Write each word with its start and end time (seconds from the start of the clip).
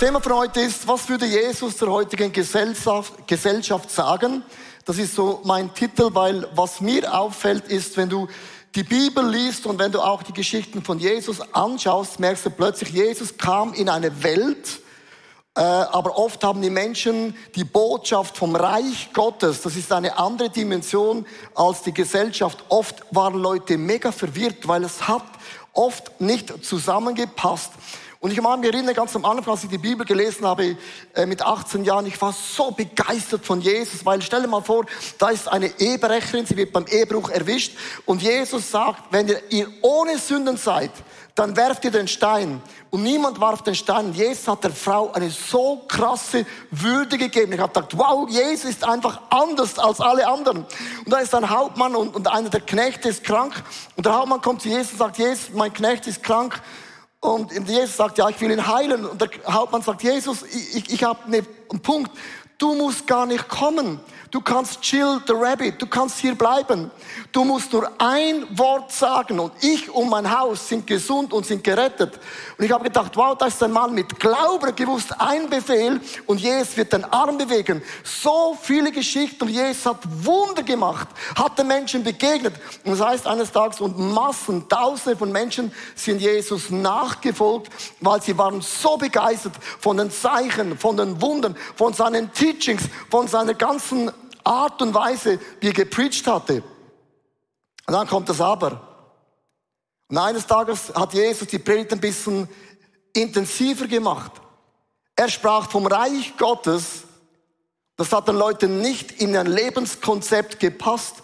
Thema 0.00 0.22
von 0.22 0.32
heute 0.32 0.60
ist, 0.60 0.88
was 0.88 1.06
würde 1.10 1.26
Jesus 1.26 1.76
der 1.76 1.90
heutigen 1.90 2.32
Gesellschaft, 2.32 3.26
Gesellschaft 3.26 3.90
sagen? 3.90 4.42
Das 4.86 4.96
ist 4.96 5.14
so 5.14 5.42
mein 5.44 5.74
Titel, 5.74 6.08
weil 6.14 6.48
was 6.54 6.80
mir 6.80 7.12
auffällt 7.12 7.68
ist, 7.68 7.98
wenn 7.98 8.08
du 8.08 8.26
die 8.74 8.82
Bibel 8.82 9.28
liest 9.28 9.66
und 9.66 9.78
wenn 9.78 9.92
du 9.92 10.00
auch 10.00 10.22
die 10.22 10.32
Geschichten 10.32 10.82
von 10.82 10.98
Jesus 10.98 11.42
anschaust, 11.52 12.18
merkst 12.18 12.46
du 12.46 12.50
plötzlich, 12.50 12.88
Jesus 12.94 13.36
kam 13.36 13.74
in 13.74 13.90
eine 13.90 14.22
Welt, 14.22 14.80
äh, 15.54 15.60
aber 15.60 16.16
oft 16.16 16.42
haben 16.44 16.62
die 16.62 16.70
Menschen 16.70 17.36
die 17.54 17.64
Botschaft 17.64 18.38
vom 18.38 18.56
Reich 18.56 19.10
Gottes, 19.12 19.60
das 19.60 19.76
ist 19.76 19.92
eine 19.92 20.16
andere 20.16 20.48
Dimension 20.48 21.26
als 21.54 21.82
die 21.82 21.92
Gesellschaft. 21.92 22.64
Oft 22.70 23.04
waren 23.10 23.38
Leute 23.38 23.76
mega 23.76 24.12
verwirrt, 24.12 24.66
weil 24.66 24.82
es 24.82 25.06
hat 25.06 25.26
oft 25.74 26.22
nicht 26.22 26.64
zusammengepasst. 26.64 27.72
Und 28.22 28.30
ich 28.32 28.40
mag 28.42 28.60
mich 28.60 28.70
erinnern, 28.70 28.94
ganz 28.94 29.16
am 29.16 29.24
Anfang, 29.24 29.54
als 29.54 29.64
ich 29.64 29.70
die 29.70 29.78
Bibel 29.78 30.04
gelesen 30.04 30.44
habe, 30.44 30.76
äh, 31.14 31.24
mit 31.24 31.40
18 31.40 31.84
Jahren, 31.84 32.04
ich 32.04 32.20
war 32.20 32.34
so 32.34 32.70
begeistert 32.70 33.46
von 33.46 33.62
Jesus, 33.62 34.04
weil 34.04 34.20
stell 34.20 34.42
dir 34.42 34.48
mal 34.48 34.60
vor, 34.60 34.84
da 35.16 35.30
ist 35.30 35.48
eine 35.48 35.68
Ehebrecherin, 35.80 36.44
sie 36.44 36.54
wird 36.54 36.70
beim 36.70 36.84
Ehebruch 36.86 37.30
erwischt 37.30 37.78
und 38.04 38.20
Jesus 38.20 38.70
sagt, 38.70 39.04
wenn 39.10 39.26
ihr, 39.26 39.40
ihr 39.48 39.68
ohne 39.80 40.18
Sünden 40.18 40.58
seid, 40.58 40.90
dann 41.34 41.56
werft 41.56 41.82
ihr 41.86 41.90
den 41.90 42.08
Stein. 42.08 42.60
Und 42.90 43.04
niemand 43.04 43.40
warf 43.40 43.62
den 43.62 43.74
Stein. 43.74 44.12
Jesus 44.12 44.46
hat 44.48 44.64
der 44.64 44.72
Frau 44.72 45.10
eine 45.12 45.30
so 45.30 45.84
krasse 45.88 46.44
Würde 46.70 47.16
gegeben. 47.16 47.54
Ich 47.54 47.60
habe 47.60 47.72
gedacht, 47.72 47.96
wow, 47.96 48.28
Jesus 48.28 48.68
ist 48.68 48.84
einfach 48.84 49.22
anders 49.30 49.78
als 49.78 49.98
alle 49.98 50.28
anderen. 50.28 50.66
Und 51.06 51.10
da 51.10 51.20
ist 51.20 51.34
ein 51.34 51.48
Hauptmann 51.48 51.96
und, 51.96 52.14
und 52.14 52.28
einer 52.28 52.50
der 52.50 52.60
Knechte 52.60 53.08
ist 53.08 53.24
krank. 53.24 53.54
Und 53.96 54.04
der 54.04 54.12
Hauptmann 54.12 54.42
kommt 54.42 54.60
zu 54.60 54.68
Jesus 54.68 54.92
und 54.92 54.98
sagt, 54.98 55.16
Jesus, 55.16 55.48
mein 55.54 55.72
Knecht 55.72 56.06
ist 56.06 56.22
krank. 56.22 56.60
Und 57.20 57.52
Jesus 57.68 57.96
sagt, 57.96 58.16
ja, 58.16 58.28
ich 58.30 58.40
will 58.40 58.50
ihn 58.50 58.66
heilen. 58.66 59.04
Und 59.04 59.20
der 59.20 59.28
Hauptmann 59.46 59.82
sagt, 59.82 60.02
Jesus, 60.02 60.42
ich, 60.42 60.90
ich, 60.90 61.04
habe 61.04 61.24
einen 61.26 61.46
Punkt. 61.82 62.10
Du 62.56 62.74
musst 62.74 63.06
gar 63.06 63.26
nicht 63.26 63.46
kommen. 63.48 64.00
Du 64.30 64.40
kannst 64.40 64.80
chill 64.80 65.20
the 65.26 65.32
rabbit, 65.32 65.82
du 65.82 65.86
kannst 65.88 66.18
hier 66.18 66.36
bleiben. 66.36 66.88
Du 67.32 67.42
musst 67.42 67.72
nur 67.72 67.90
ein 67.98 68.46
Wort 68.56 68.92
sagen 68.92 69.40
und 69.40 69.52
ich 69.60 69.92
und 69.92 70.08
mein 70.08 70.38
Haus 70.38 70.68
sind 70.68 70.86
gesund 70.86 71.32
und 71.32 71.44
sind 71.46 71.64
gerettet. 71.64 72.20
Und 72.56 72.64
ich 72.64 72.70
habe 72.70 72.84
gedacht, 72.84 73.16
wow, 73.16 73.36
da 73.36 73.46
ist 73.46 73.60
ein 73.60 73.72
Mann 73.72 73.92
mit 73.92 74.20
Glauben 74.20 74.74
gewusst, 74.76 75.12
ein 75.20 75.50
Befehl 75.50 76.00
und 76.26 76.40
Jesus 76.40 76.76
wird 76.76 76.92
den 76.92 77.04
Arm 77.06 77.38
bewegen. 77.38 77.82
So 78.04 78.56
viele 78.60 78.92
Geschichten 78.92 79.42
und 79.42 79.50
Jesus 79.50 79.84
hat 79.84 79.98
Wunder 80.24 80.62
gemacht, 80.62 81.08
hat 81.34 81.58
den 81.58 81.66
Menschen 81.66 82.04
begegnet. 82.04 82.54
Und 82.84 82.92
das 82.92 83.04
heißt 83.04 83.26
eines 83.26 83.50
Tages 83.50 83.80
und 83.80 83.98
Massen, 83.98 84.68
Tausende 84.68 85.18
von 85.18 85.32
Menschen 85.32 85.72
sind 85.96 86.20
Jesus 86.20 86.70
nachgefolgt, 86.70 87.72
weil 88.00 88.22
sie 88.22 88.38
waren 88.38 88.60
so 88.60 88.96
begeistert 88.96 89.54
von 89.80 89.96
den 89.96 90.12
Zeichen, 90.12 90.78
von 90.78 90.96
den 90.96 91.20
Wundern, 91.20 91.56
von 91.74 91.92
seinen 91.94 92.32
Teachings, 92.32 92.84
von 93.10 93.26
seiner 93.26 93.54
ganzen 93.54 94.12
Art 94.50 94.82
und 94.82 94.92
Weise, 94.92 95.38
wie 95.60 95.68
er 95.68 95.72
gepreacht 95.72 96.26
hatte. 96.26 96.62
Und 97.86 97.94
dann 97.94 98.08
kommt 98.08 98.28
das 98.28 98.40
Aber. 98.40 98.80
Und 100.08 100.18
eines 100.18 100.46
Tages 100.46 100.92
hat 100.94 101.14
Jesus 101.14 101.46
die 101.46 101.60
Predigt 101.60 101.92
ein 101.92 102.00
bisschen 102.00 102.48
intensiver 103.12 103.86
gemacht. 103.86 104.32
Er 105.14 105.28
sprach 105.28 105.70
vom 105.70 105.86
Reich 105.86 106.36
Gottes. 106.36 107.04
Das 107.96 108.12
hat 108.12 108.26
den 108.26 108.36
Leuten 108.36 108.80
nicht 108.80 109.12
in 109.20 109.36
ein 109.36 109.46
Lebenskonzept 109.46 110.58
gepasst. 110.58 111.22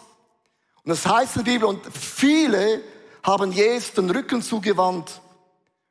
Und 0.85 0.91
das 0.91 1.05
heißt 1.05 1.37
in 1.37 1.45
der 1.45 1.53
Bibel, 1.53 1.69
und 1.69 1.85
viele 1.93 2.83
haben 3.25 3.51
Jesus 3.51 3.93
den 3.95 4.09
Rücken 4.09 4.41
zugewandt. 4.41 5.21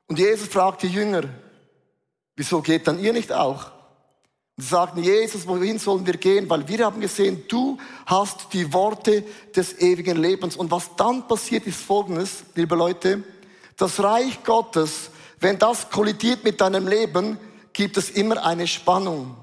Und 0.07 0.19
Jesus 0.19 0.47
fragt 0.47 0.83
die 0.83 0.87
Jünger, 0.87 1.23
wieso 2.37 2.61
geht 2.61 2.87
dann 2.87 2.99
ihr 2.99 3.11
nicht 3.11 3.33
auch? 3.33 3.74
Und 4.57 4.63
sagten, 4.63 5.03
Jesus, 5.03 5.45
wohin 5.47 5.79
sollen 5.79 6.05
wir 6.05 6.15
gehen? 6.15 6.49
Weil 6.49 6.67
wir 6.67 6.85
haben 6.85 7.01
gesehen, 7.01 7.43
du 7.49 7.77
hast 8.05 8.47
die 8.53 8.71
Worte 8.71 9.25
des 9.53 9.79
ewigen 9.79 10.17
Lebens. 10.17 10.55
Und 10.55 10.71
was 10.71 10.95
dann 10.95 11.27
passiert, 11.27 11.67
ist 11.67 11.81
Folgendes, 11.81 12.43
liebe 12.55 12.75
Leute. 12.75 13.23
Das 13.75 14.01
Reich 14.01 14.43
Gottes, 14.45 15.09
wenn 15.41 15.59
das 15.59 15.89
kollidiert 15.89 16.45
mit 16.45 16.61
deinem 16.61 16.87
Leben, 16.87 17.37
gibt 17.73 17.97
es 17.97 18.11
immer 18.11 18.45
eine 18.45 18.65
Spannung. 18.65 19.35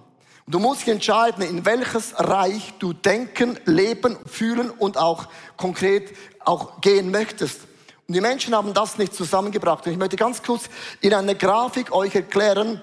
Du 0.47 0.59
musst 0.59 0.83
dich 0.83 0.89
entscheiden, 0.89 1.45
in 1.45 1.67
welches 1.67 2.15
Reich 2.19 2.73
du 2.79 2.95
denken, 2.95 3.59
leben, 3.67 4.17
fühlen 4.27 4.71
und 4.71 4.97
auch 4.97 5.29
konkret 5.59 6.17
auch 6.41 6.81
gehen 6.81 7.11
möchtest. 7.11 7.61
Und 8.09 8.15
die 8.15 8.21
Menschen 8.23 8.55
haben 8.55 8.73
das 8.73 8.97
nicht 8.97 9.15
zusammengebracht. 9.15 9.87
Und 9.87 9.93
ich 9.93 9.99
möchte 9.99 10.17
ganz 10.17 10.43
kurz 10.43 10.71
in 11.03 11.13
einer 11.13 11.35
Grafik 11.35 11.93
euch 11.93 12.15
erklären, 12.15 12.81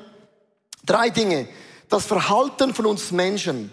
drei 0.86 1.10
Dinge 1.10 1.48
das 1.90 2.06
Verhalten 2.06 2.74
von 2.74 2.86
uns 2.86 3.12
Menschen. 3.12 3.72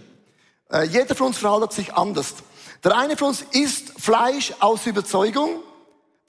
Äh, 0.70 0.84
jeder 0.84 1.14
von 1.14 1.28
uns 1.28 1.38
verhaltet 1.38 1.72
sich 1.72 1.94
anders. 1.94 2.34
Der 2.82 2.96
eine 2.96 3.16
von 3.16 3.28
uns 3.28 3.44
isst 3.52 3.92
Fleisch 4.00 4.52
aus 4.60 4.86
Überzeugung, 4.86 5.60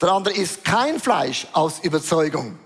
der 0.00 0.12
andere 0.12 0.34
isst 0.34 0.64
kein 0.64 1.00
Fleisch 1.00 1.46
aus 1.52 1.80
Überzeugung. 1.80 2.58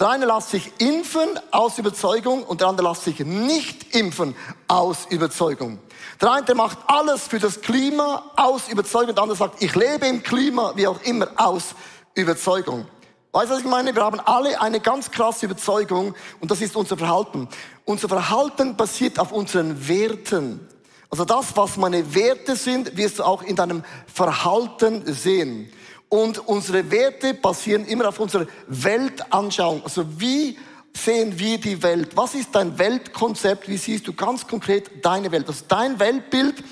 Der 0.00 0.08
eine 0.08 0.26
lässt 0.26 0.50
sich 0.50 0.72
impfen 0.78 1.38
aus 1.50 1.78
Überzeugung 1.78 2.44
und 2.44 2.60
der 2.60 2.68
andere 2.68 2.88
lässt 2.88 3.04
sich 3.04 3.20
nicht 3.20 3.94
impfen 3.94 4.34
aus 4.66 5.06
Überzeugung. 5.10 5.78
Der 6.20 6.32
eine 6.32 6.54
macht 6.54 6.78
alles 6.86 7.28
für 7.28 7.38
das 7.38 7.60
Klima 7.60 8.30
aus 8.36 8.68
Überzeugung 8.68 9.14
der 9.14 9.22
andere 9.22 9.36
sagt, 9.36 9.62
ich 9.62 9.74
lebe 9.74 10.06
im 10.06 10.22
Klima, 10.22 10.72
wie 10.76 10.86
auch 10.86 11.00
immer, 11.02 11.28
aus 11.36 11.74
Überzeugung. 12.14 12.86
Weißt 13.34 13.50
du, 13.50 13.54
was 13.54 13.62
ich 13.62 13.66
meine? 13.66 13.94
Wir 13.94 14.04
haben 14.04 14.20
alle 14.20 14.60
eine 14.60 14.78
ganz 14.78 15.10
krasse 15.10 15.46
Überzeugung 15.46 16.14
und 16.40 16.50
das 16.50 16.60
ist 16.60 16.76
unser 16.76 16.98
Verhalten. 16.98 17.48
Unser 17.86 18.06
Verhalten 18.10 18.76
basiert 18.76 19.18
auf 19.18 19.32
unseren 19.32 19.88
Werten. 19.88 20.68
Also 21.08 21.24
das, 21.24 21.56
was 21.56 21.78
meine 21.78 22.14
Werte 22.14 22.56
sind, 22.56 22.94
wirst 22.94 23.20
du 23.20 23.22
auch 23.22 23.42
in 23.42 23.56
deinem 23.56 23.84
Verhalten 24.12 25.02
sehen. 25.14 25.72
Und 26.10 26.46
unsere 26.46 26.90
Werte 26.90 27.32
basieren 27.32 27.86
immer 27.86 28.10
auf 28.10 28.20
unserer 28.20 28.46
Weltanschauung. 28.66 29.82
Also 29.82 30.04
wie 30.20 30.58
sehen 30.94 31.38
wir 31.38 31.58
die 31.58 31.82
Welt? 31.82 32.14
Was 32.14 32.34
ist 32.34 32.54
dein 32.54 32.78
Weltkonzept? 32.78 33.66
Wie 33.66 33.78
siehst 33.78 34.06
du 34.06 34.12
ganz 34.12 34.46
konkret 34.46 35.02
deine 35.02 35.32
Welt? 35.32 35.48
Also 35.48 35.64
dein 35.66 35.98
Weltbild 35.98 36.62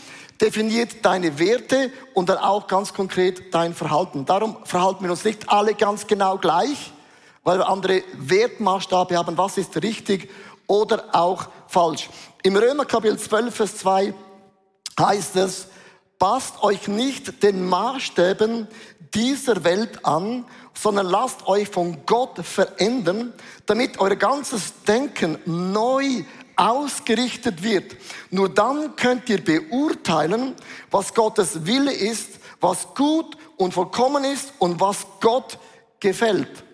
definiert 0.41 1.05
deine 1.05 1.39
Werte 1.39 1.93
und 2.15 2.29
dann 2.29 2.39
auch 2.39 2.67
ganz 2.67 2.95
konkret 2.95 3.55
dein 3.55 3.75
Verhalten. 3.75 4.25
Darum 4.25 4.57
verhalten 4.65 5.05
wir 5.05 5.11
uns 5.11 5.25
nicht 5.25 5.49
alle 5.51 5.75
ganz 5.75 6.07
genau 6.07 6.39
gleich, 6.39 6.93
weil 7.45 7.59
wir 7.59 7.69
andere 7.69 8.03
Wertmaßstabe 8.15 9.17
haben, 9.17 9.37
was 9.37 9.59
ist 9.59 9.83
richtig 9.83 10.31
oder 10.67 11.05
auch 11.13 11.49
falsch. 11.67 12.09
Im 12.43 12.57
Römer 12.57 12.85
Kapitel 12.85 13.19
12, 13.19 13.55
Vers 13.55 13.77
2 13.79 14.15
heißt 14.99 15.37
es, 15.37 15.67
passt 16.19 16.63
euch 16.63 16.89
nicht 16.89 17.43
den 17.43 17.67
Maßstäben 17.67 18.69
dieser 19.15 19.65
Welt 19.65 20.05
an, 20.05 20.45
sondern 20.75 21.07
lasst 21.07 21.47
euch 21.47 21.69
von 21.69 22.07
Gott 22.07 22.39
verändern, 22.45 23.33
damit 23.67 23.99
euer 23.99 24.17
ganzes 24.17 24.83
Denken 24.87 25.39
neu 25.45 26.25
ausgerichtet 26.61 27.63
wird. 27.63 27.97
Nur 28.31 28.51
dann 28.51 28.95
könnt 28.97 29.29
ihr 29.31 29.43
beurteilen, 29.43 30.55
was 30.91 31.15
Gottes 31.15 31.65
Wille 31.65 31.93
ist, 31.93 32.39
was 32.61 32.95
gut 32.95 33.37
und 33.57 33.73
vollkommen 33.73 34.25
ist 34.25 34.53
und 34.59 34.79
was 34.79 35.07
Gott 35.21 35.59
gefällt. 36.01 36.65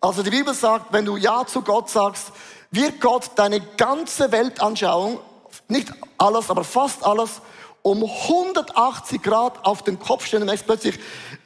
Also 0.00 0.22
die 0.22 0.30
Bibel 0.30 0.54
sagt, 0.54 0.92
wenn 0.92 1.04
du 1.04 1.16
Ja 1.16 1.46
zu 1.46 1.60
Gott 1.60 1.90
sagst, 1.90 2.32
wird 2.70 3.00
Gott 3.00 3.30
deine 3.36 3.60
ganze 3.60 4.32
Weltanschauung, 4.32 5.20
nicht 5.68 5.92
alles, 6.18 6.50
aber 6.50 6.64
fast 6.64 7.04
alles, 7.04 7.40
um 7.84 8.02
180 8.02 9.22
Grad 9.22 9.62
auf 9.66 9.82
den 9.82 9.98
Kopf 9.98 10.24
stellen. 10.24 10.40
Du 10.40 10.46
merkst 10.46 10.64
plötzlich, 10.64 10.98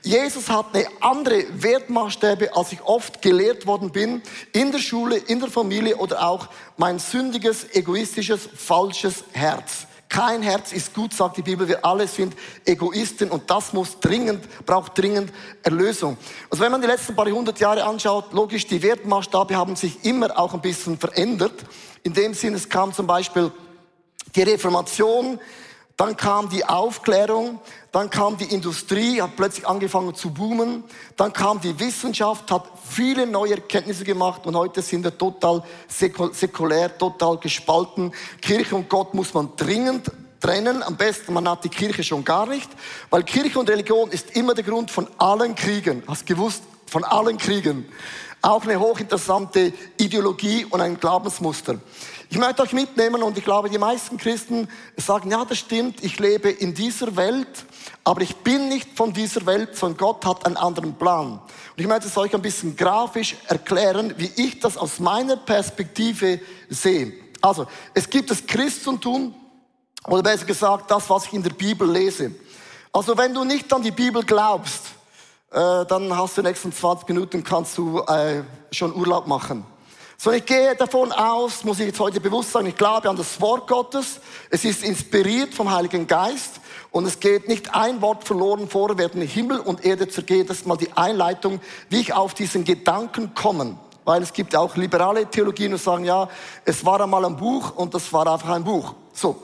Jesus 0.04 0.48
hat 0.48 0.66
eine 0.72 0.86
andere 1.00 1.44
Wertmaßstäbe, 1.50 2.54
als 2.56 2.70
ich 2.70 2.80
oft 2.82 3.20
gelehrt 3.20 3.66
worden 3.66 3.90
bin, 3.90 4.22
in 4.52 4.70
der 4.70 4.78
Schule, 4.78 5.16
in 5.16 5.40
der 5.40 5.50
Familie 5.50 5.96
oder 5.96 6.24
auch 6.24 6.46
mein 6.76 7.00
sündiges, 7.00 7.66
egoistisches, 7.74 8.48
falsches 8.54 9.24
Herz. 9.32 9.88
Kein 10.08 10.42
Herz 10.42 10.72
ist 10.72 10.94
gut, 10.94 11.12
sagt 11.12 11.38
die 11.38 11.42
Bibel. 11.42 11.66
Wir 11.66 11.84
alle 11.84 12.06
sind 12.06 12.36
Egoisten 12.64 13.30
und 13.30 13.50
das 13.50 13.72
muss 13.72 13.98
dringend, 13.98 14.64
braucht 14.64 14.96
dringend 14.96 15.32
Erlösung. 15.64 16.16
Also 16.50 16.62
wenn 16.62 16.70
man 16.70 16.80
die 16.80 16.86
letzten 16.86 17.16
paar 17.16 17.26
hundert 17.26 17.58
Jahre 17.58 17.82
anschaut, 17.82 18.32
logisch, 18.32 18.64
die 18.68 18.80
Wertmaßstabe 18.80 19.56
haben 19.56 19.74
sich 19.74 20.04
immer 20.04 20.38
auch 20.38 20.54
ein 20.54 20.60
bisschen 20.60 20.98
verändert. 20.98 21.64
In 22.04 22.14
dem 22.14 22.32
Sinne, 22.32 22.58
es 22.58 22.68
kam 22.68 22.94
zum 22.94 23.08
Beispiel 23.08 23.50
die 24.36 24.42
Reformation, 24.42 25.40
dann 25.98 26.16
kam 26.16 26.48
die 26.48 26.64
Aufklärung, 26.64 27.58
dann 27.90 28.08
kam 28.08 28.36
die 28.36 28.44
Industrie, 28.54 29.20
hat 29.20 29.34
plötzlich 29.34 29.66
angefangen 29.66 30.14
zu 30.14 30.30
boomen, 30.30 30.84
dann 31.16 31.32
kam 31.32 31.60
die 31.60 31.78
Wissenschaft, 31.80 32.52
hat 32.52 32.66
viele 32.88 33.26
neue 33.26 33.54
Erkenntnisse 33.54 34.04
gemacht 34.04 34.46
und 34.46 34.54
heute 34.54 34.80
sind 34.80 35.02
wir 35.02 35.18
total 35.18 35.64
säkulär, 35.88 36.96
total 36.96 37.38
gespalten. 37.38 38.12
Kirche 38.40 38.76
und 38.76 38.88
Gott 38.88 39.12
muss 39.12 39.34
man 39.34 39.50
dringend 39.56 40.12
trennen. 40.38 40.84
Am 40.84 40.96
besten, 40.96 41.32
man 41.32 41.48
hat 41.48 41.64
die 41.64 41.68
Kirche 41.68 42.04
schon 42.04 42.24
gar 42.24 42.46
nicht, 42.46 42.70
weil 43.10 43.24
Kirche 43.24 43.58
und 43.58 43.68
Religion 43.68 44.08
ist 44.12 44.36
immer 44.36 44.54
der 44.54 44.62
Grund 44.62 44.92
von 44.92 45.08
allen 45.18 45.56
Kriegen. 45.56 46.04
Hast 46.06 46.24
gewusst? 46.26 46.62
Von 46.88 47.04
allen 47.04 47.38
Kriegen. 47.38 47.86
Auch 48.40 48.62
eine 48.62 48.78
hochinteressante 48.78 49.72
Ideologie 49.98 50.64
und 50.64 50.80
ein 50.80 50.98
Glaubensmuster. 50.98 51.80
Ich 52.30 52.38
möchte 52.38 52.62
euch 52.62 52.72
mitnehmen 52.72 53.22
und 53.22 53.38
ich 53.38 53.44
glaube, 53.44 53.70
die 53.70 53.78
meisten 53.78 54.18
Christen 54.18 54.68
sagen, 54.96 55.30
ja, 55.30 55.44
das 55.44 55.58
stimmt, 55.58 56.04
ich 56.04 56.18
lebe 56.18 56.50
in 56.50 56.74
dieser 56.74 57.16
Welt, 57.16 57.48
aber 58.04 58.20
ich 58.20 58.36
bin 58.36 58.68
nicht 58.68 58.96
von 58.96 59.14
dieser 59.14 59.46
Welt, 59.46 59.76
sondern 59.76 59.96
Gott 59.96 60.26
hat 60.26 60.44
einen 60.44 60.58
anderen 60.58 60.94
Plan. 60.94 61.32
Und 61.32 61.42
ich 61.76 61.86
möchte 61.86 62.06
es 62.06 62.16
euch 62.18 62.34
ein 62.34 62.42
bisschen 62.42 62.76
grafisch 62.76 63.36
erklären, 63.46 64.14
wie 64.18 64.30
ich 64.36 64.60
das 64.60 64.76
aus 64.76 64.98
meiner 64.98 65.36
Perspektive 65.36 66.40
sehe. 66.68 67.14
Also, 67.40 67.66
es 67.94 68.10
gibt 68.10 68.30
das 68.30 68.46
Christentum, 68.46 69.34
oder 70.06 70.22
besser 70.22 70.44
gesagt, 70.44 70.90
das, 70.90 71.08
was 71.08 71.26
ich 71.26 71.32
in 71.32 71.42
der 71.42 71.50
Bibel 71.50 71.90
lese. 71.90 72.32
Also, 72.92 73.16
wenn 73.16 73.32
du 73.32 73.44
nicht 73.44 73.72
an 73.72 73.82
die 73.82 73.90
Bibel 73.90 74.22
glaubst, 74.22 74.82
äh, 75.50 75.86
dann 75.86 76.16
hast 76.16 76.36
du 76.36 76.42
die 76.42 76.48
nächsten 76.48 76.72
20 76.72 77.08
Minuten, 77.08 77.42
kannst 77.42 77.78
du 77.78 78.00
äh, 78.00 78.42
schon 78.70 78.94
Urlaub 78.94 79.26
machen. 79.26 79.64
So, 80.20 80.32
ich 80.32 80.44
gehe 80.44 80.74
davon 80.74 81.12
aus, 81.12 81.62
muss 81.62 81.78
ich 81.78 81.86
jetzt 81.86 82.00
heute 82.00 82.20
bewusst 82.20 82.50
sagen, 82.50 82.66
ich 82.66 82.76
glaube 82.76 83.08
an 83.08 83.16
das 83.16 83.40
Wort 83.40 83.68
Gottes. 83.68 84.20
Es 84.50 84.64
ist 84.64 84.82
inspiriert 84.82 85.54
vom 85.54 85.70
Heiligen 85.70 86.08
Geist 86.08 86.60
und 86.90 87.06
es 87.06 87.20
geht 87.20 87.46
nicht 87.46 87.74
ein 87.74 88.02
Wort 88.02 88.24
verloren 88.24 88.68
vor, 88.68 88.98
werden 88.98 89.22
Himmel 89.22 89.60
und 89.60 89.84
Erde 89.84 90.08
zergehen. 90.08 90.46
Das 90.46 90.58
ist 90.58 90.66
mal 90.66 90.76
die 90.76 90.92
Einleitung, 90.92 91.60
wie 91.88 92.00
ich 92.00 92.12
auf 92.12 92.34
diesen 92.34 92.64
Gedanken 92.64 93.32
komme. 93.32 93.78
Weil 94.04 94.22
es 94.22 94.32
gibt 94.32 94.56
auch 94.56 94.74
liberale 94.74 95.26
Theologien, 95.26 95.70
die 95.70 95.78
sagen, 95.78 96.04
ja, 96.04 96.28
es 96.64 96.84
war 96.84 97.00
einmal 97.00 97.24
ein 97.24 97.36
Buch 97.36 97.76
und 97.76 97.94
das 97.94 98.12
war 98.12 98.26
einfach 98.26 98.50
ein 98.50 98.64
Buch. 98.64 98.94
So. 99.12 99.40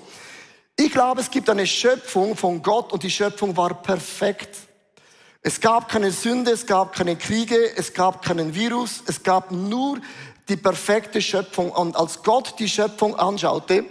Ich 0.76 0.90
glaube, 0.90 1.20
es 1.20 1.30
gibt 1.30 1.48
eine 1.48 1.68
Schöpfung 1.68 2.36
von 2.36 2.60
Gott 2.60 2.92
und 2.92 3.04
die 3.04 3.10
Schöpfung 3.10 3.56
war 3.56 3.74
perfekt. 3.74 4.56
Es 5.46 5.60
gab 5.60 5.90
keine 5.90 6.10
Sünde, 6.10 6.52
es 6.52 6.64
gab 6.64 6.94
keine 6.94 7.16
Kriege, 7.16 7.76
es 7.76 7.92
gab 7.92 8.24
keinen 8.24 8.54
Virus, 8.54 9.02
es 9.06 9.22
gab 9.22 9.50
nur 9.50 9.98
die 10.48 10.56
perfekte 10.56 11.20
Schöpfung. 11.20 11.70
Und 11.70 11.94
als 11.96 12.22
Gott 12.22 12.54
die 12.58 12.68
Schöpfung 12.68 13.14
anschaute, 13.14 13.84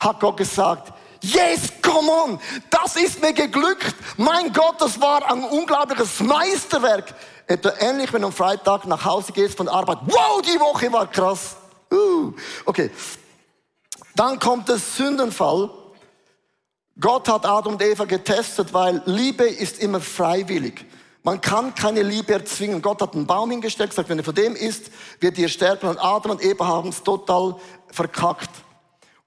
hat 0.00 0.18
Gott 0.20 0.38
gesagt, 0.38 0.94
yes, 1.20 1.74
come 1.82 2.10
on, 2.10 2.40
das 2.70 2.96
ist 2.96 3.20
mir 3.20 3.34
geglückt. 3.34 3.94
Mein 4.16 4.50
Gott, 4.50 4.80
das 4.80 4.98
war 4.98 5.30
ein 5.30 5.44
unglaubliches 5.44 6.20
Meisterwerk. 6.20 7.14
Etwa 7.46 7.74
ähnlich, 7.80 8.10
wenn 8.14 8.22
du 8.22 8.28
am 8.28 8.32
Freitag 8.32 8.86
nach 8.86 9.04
Hause 9.04 9.32
gehst 9.32 9.58
von 9.58 9.66
der 9.66 9.74
Arbeit. 9.74 9.98
Wow, 10.06 10.40
die 10.40 10.58
Woche 10.58 10.90
war 10.90 11.06
krass. 11.06 11.56
Uh, 11.92 12.32
okay. 12.64 12.90
Dann 14.16 14.38
kommt 14.38 14.70
der 14.70 14.78
Sündenfall. 14.78 15.68
Gott 16.98 17.28
hat 17.28 17.44
Adam 17.44 17.74
und 17.74 17.82
Eva 17.82 18.06
getestet, 18.06 18.72
weil 18.72 19.02
Liebe 19.04 19.44
ist 19.44 19.80
immer 19.80 20.00
freiwillig. 20.00 20.86
Man 21.26 21.40
kann 21.40 21.74
keine 21.74 22.02
Liebe 22.02 22.34
erzwingen. 22.34 22.82
Gott 22.82 23.00
hat 23.00 23.14
einen 23.14 23.26
Baum 23.26 23.50
hingestellt, 23.50 23.90
gesagt, 23.90 24.10
wenn 24.10 24.18
er 24.18 24.24
von 24.24 24.34
dem 24.34 24.54
isst, 24.54 24.90
wird 25.20 25.38
ihr 25.38 25.48
sterben. 25.48 25.88
Und 25.88 25.98
Adam 25.98 26.32
und 26.32 26.44
Eva 26.44 26.66
haben 26.66 26.90
es 26.90 27.02
total 27.02 27.56
verkackt. 27.90 28.50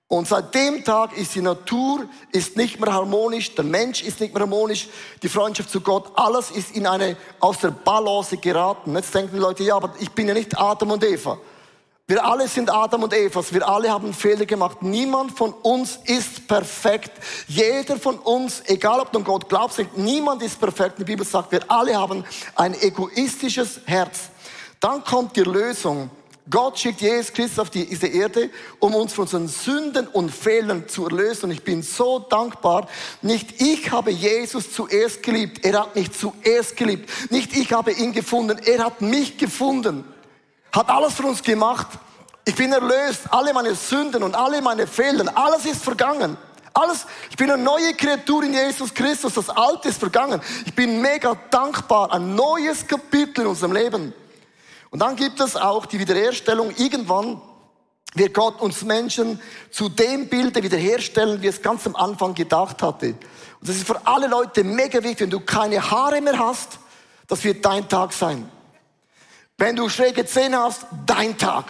Und 0.07 0.27
seit 0.27 0.53
dem 0.53 0.83
Tag 0.83 1.17
ist 1.17 1.33
die 1.33 1.41
Natur 1.41 2.05
ist 2.31 2.55
nicht 2.55 2.79
mehr 2.79 2.93
harmonisch, 2.93 3.55
der 3.55 3.65
Mensch 3.65 4.03
ist 4.03 4.21
nicht 4.21 4.31
mehr 4.31 4.41
harmonisch, 4.41 4.87
die 5.23 5.27
Freundschaft 5.27 5.71
zu 5.71 5.81
Gott, 5.81 6.11
alles 6.15 6.51
ist 6.51 6.75
in 6.75 6.85
eine 6.85 7.17
aus 7.39 7.57
der 7.59 7.71
Balance 7.71 8.37
geraten. 8.37 8.95
Jetzt 8.95 9.13
denken 9.13 9.33
die 9.33 9.41
Leute, 9.41 9.63
ja, 9.63 9.75
aber 9.75 9.93
ich 9.99 10.11
bin 10.11 10.27
ja 10.27 10.35
nicht 10.35 10.57
Adam 10.57 10.91
und 10.91 11.03
Eva. 11.03 11.39
Wir 12.09 12.23
alle 12.23 12.47
sind 12.47 12.69
Adam 12.69 13.03
und 13.03 13.13
Evas. 13.13 13.53
Wir 13.53 13.67
alle 13.67 13.91
haben 13.91 14.13
Fehler 14.13 14.45
gemacht. 14.45 14.81
Niemand 14.81 15.37
von 15.37 15.51
uns 15.51 15.99
ist 16.05 16.47
perfekt. 16.47 17.11
Jeder 17.49 17.97
von 17.97 18.17
uns, 18.17 18.63
egal 18.67 19.01
ob 19.01 19.11
du 19.11 19.17
an 19.17 19.25
Gott 19.25 19.49
glaubst, 19.49 19.83
niemand 19.97 20.41
ist 20.41 20.57
perfekt. 20.57 20.99
Die 20.99 21.03
Bibel 21.03 21.25
sagt, 21.25 21.51
wir 21.51 21.69
alle 21.69 21.97
haben 21.97 22.23
ein 22.55 22.81
egoistisches 22.81 23.81
Herz. 23.83 24.29
Dann 24.79 25.03
kommt 25.03 25.35
die 25.35 25.41
Lösung. 25.41 26.09
Gott 26.49 26.79
schickt 26.79 27.01
Jesus 27.01 27.33
Christus 27.33 27.59
auf 27.59 27.69
diese 27.71 28.07
Erde, 28.07 28.51
um 28.79 28.95
uns 28.95 29.11
von 29.11 29.23
unseren 29.23 29.49
Sünden 29.49 30.07
und 30.07 30.29
Fehlern 30.29 30.87
zu 30.87 31.09
erlösen. 31.09 31.47
Und 31.47 31.51
ich 31.51 31.63
bin 31.65 31.83
so 31.83 32.19
dankbar. 32.19 32.87
Nicht 33.21 33.61
ich 33.61 33.91
habe 33.91 34.11
Jesus 34.11 34.71
zuerst 34.71 35.23
geliebt. 35.23 35.65
Er 35.65 35.81
hat 35.81 35.93
mich 35.93 36.13
zuerst 36.13 36.77
geliebt. 36.77 37.09
Nicht 37.31 37.53
ich 37.53 37.73
habe 37.73 37.91
ihn 37.91 38.13
gefunden. 38.13 38.57
Er 38.63 38.85
hat 38.85 39.01
mich 39.01 39.37
gefunden 39.37 40.05
hat 40.77 40.89
alles 40.89 41.15
für 41.15 41.23
uns 41.23 41.41
gemacht. 41.41 41.87
Ich 42.45 42.55
bin 42.55 42.71
erlöst, 42.71 43.21
alle 43.31 43.53
meine 43.53 43.75
Sünden 43.75 44.23
und 44.23 44.35
alle 44.35 44.61
meine 44.61 44.87
Fehler, 44.87 45.25
alles 45.35 45.65
ist 45.65 45.83
vergangen. 45.83 46.37
Alles, 46.73 47.07
ich 47.31 47.35
bin 47.35 47.49
eine 47.49 47.61
neue 47.61 47.95
Kreatur 47.95 48.43
in 48.43 48.53
Jesus 48.53 48.93
Christus, 48.93 49.33
das 49.33 49.49
Alte 49.49 49.89
ist 49.89 49.97
vergangen. 49.97 50.39
Ich 50.65 50.75
bin 50.75 51.01
mega 51.01 51.35
dankbar, 51.49 52.13
ein 52.13 52.35
neues 52.35 52.85
Kapitel 52.85 53.41
in 53.41 53.47
unserem 53.47 53.73
Leben. 53.73 54.13
Und 54.91 54.99
dann 54.99 55.15
gibt 55.15 55.39
es 55.39 55.55
auch 55.55 55.87
die 55.87 55.97
Wiederherstellung. 55.97 56.71
Irgendwann 56.77 57.41
wird 58.13 58.35
Gott 58.35 58.61
uns 58.61 58.83
Menschen 58.83 59.41
zu 59.71 59.89
dem 59.89 60.29
Bilde 60.29 60.61
wiederherstellen, 60.61 61.41
wie 61.41 61.47
es 61.47 61.61
ganz 61.61 61.87
am 61.87 61.95
Anfang 61.95 62.35
gedacht 62.35 62.83
hatte. 62.83 63.07
Und 63.07 63.17
das 63.69 63.75
ist 63.75 63.87
für 63.87 63.99
alle 64.05 64.27
Leute 64.27 64.63
mega 64.63 65.03
wichtig. 65.03 65.21
Wenn 65.21 65.29
du 65.31 65.39
keine 65.39 65.89
Haare 65.89 66.21
mehr 66.21 66.37
hast, 66.37 66.77
das 67.27 67.43
wird 67.43 67.65
dein 67.65 67.89
Tag 67.89 68.13
sein. 68.13 68.49
Wenn 69.59 69.75
du 69.75 69.89
schräge 69.89 70.23
Zähne 70.23 70.59
hast, 70.59 70.85
dein 71.07 71.35
Tag. 71.35 71.65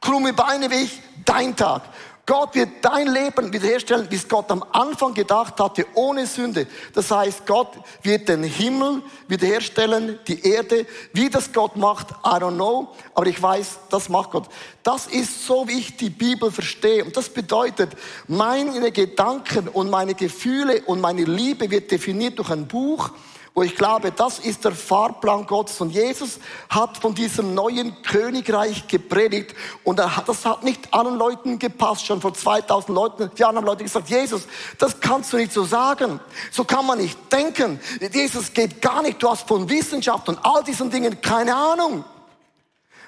Krumme 0.00 0.32
Beine 0.32 0.68
wie 0.68 0.82
ich, 0.82 1.00
dein 1.24 1.54
Tag. 1.54 1.82
Gott 2.26 2.56
wird 2.56 2.68
dein 2.82 3.06
Leben 3.06 3.52
wiederherstellen, 3.52 4.08
wie 4.10 4.16
es 4.16 4.28
Gott 4.28 4.50
am 4.50 4.64
Anfang 4.72 5.14
gedacht 5.14 5.60
hatte, 5.60 5.86
ohne 5.94 6.26
Sünde. 6.26 6.66
Das 6.92 7.10
heißt, 7.10 7.46
Gott 7.46 7.68
wird 8.02 8.28
den 8.28 8.42
Himmel 8.42 9.02
wiederherstellen, 9.28 10.18
die 10.26 10.44
Erde. 10.44 10.86
Wie 11.12 11.30
das 11.30 11.52
Gott 11.52 11.76
macht, 11.76 12.10
I 12.24 12.40
don't 12.40 12.54
know. 12.54 12.88
Aber 13.14 13.26
ich 13.26 13.40
weiß, 13.40 13.78
das 13.90 14.08
macht 14.08 14.32
Gott. 14.32 14.48
Das 14.82 15.06
ist 15.06 15.46
so, 15.46 15.68
wie 15.68 15.78
ich 15.78 15.96
die 15.96 16.10
Bibel 16.10 16.50
verstehe. 16.50 17.04
Und 17.04 17.16
das 17.16 17.28
bedeutet, 17.28 17.90
meine 18.26 18.90
Gedanken 18.90 19.68
und 19.68 19.88
meine 19.88 20.14
Gefühle 20.14 20.82
und 20.82 21.00
meine 21.00 21.22
Liebe 21.22 21.70
wird 21.70 21.92
definiert 21.92 22.38
durch 22.40 22.50
ein 22.50 22.66
Buch, 22.66 23.10
wo 23.54 23.62
ich 23.62 23.74
glaube, 23.74 24.12
das 24.12 24.38
ist 24.38 24.64
der 24.64 24.72
Fahrplan 24.72 25.46
Gottes. 25.46 25.80
Und 25.80 25.90
Jesus 25.90 26.38
hat 26.68 26.98
von 26.98 27.14
diesem 27.14 27.54
neuen 27.54 28.00
Königreich 28.02 28.86
gepredigt. 28.86 29.54
Und 29.82 29.98
das 29.98 30.44
hat 30.44 30.62
nicht 30.62 30.92
allen 30.94 31.16
Leuten 31.16 31.58
gepasst. 31.58 32.06
Schon 32.06 32.20
vor 32.20 32.32
2000 32.32 32.94
Leuten, 32.94 33.30
die 33.36 33.44
anderen 33.44 33.66
Leute 33.66 33.82
gesagt, 33.82 34.08
Jesus, 34.08 34.42
das 34.78 35.00
kannst 35.00 35.32
du 35.32 35.36
nicht 35.36 35.52
so 35.52 35.64
sagen. 35.64 36.20
So 36.52 36.64
kann 36.64 36.86
man 36.86 36.98
nicht 36.98 37.18
denken. 37.32 37.80
Jesus 38.12 38.52
geht 38.52 38.80
gar 38.80 39.02
nicht. 39.02 39.22
Du 39.22 39.28
hast 39.28 39.48
von 39.48 39.68
Wissenschaft 39.68 40.28
und 40.28 40.38
all 40.44 40.62
diesen 40.62 40.90
Dingen 40.90 41.20
keine 41.20 41.54
Ahnung. 41.54 42.04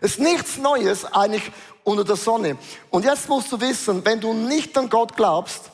Es 0.00 0.12
ist 0.12 0.20
nichts 0.20 0.56
Neues 0.58 1.04
eigentlich 1.04 1.52
unter 1.84 2.02
der 2.02 2.16
Sonne. 2.16 2.58
Und 2.90 3.04
jetzt 3.04 3.28
musst 3.28 3.52
du 3.52 3.61
wissen, 3.61 4.04
wenn 4.04 4.20
du 4.20 4.32
nicht 4.32 4.76
an 4.76 4.88
Gott 4.88 5.16
glaubst, 5.16 5.70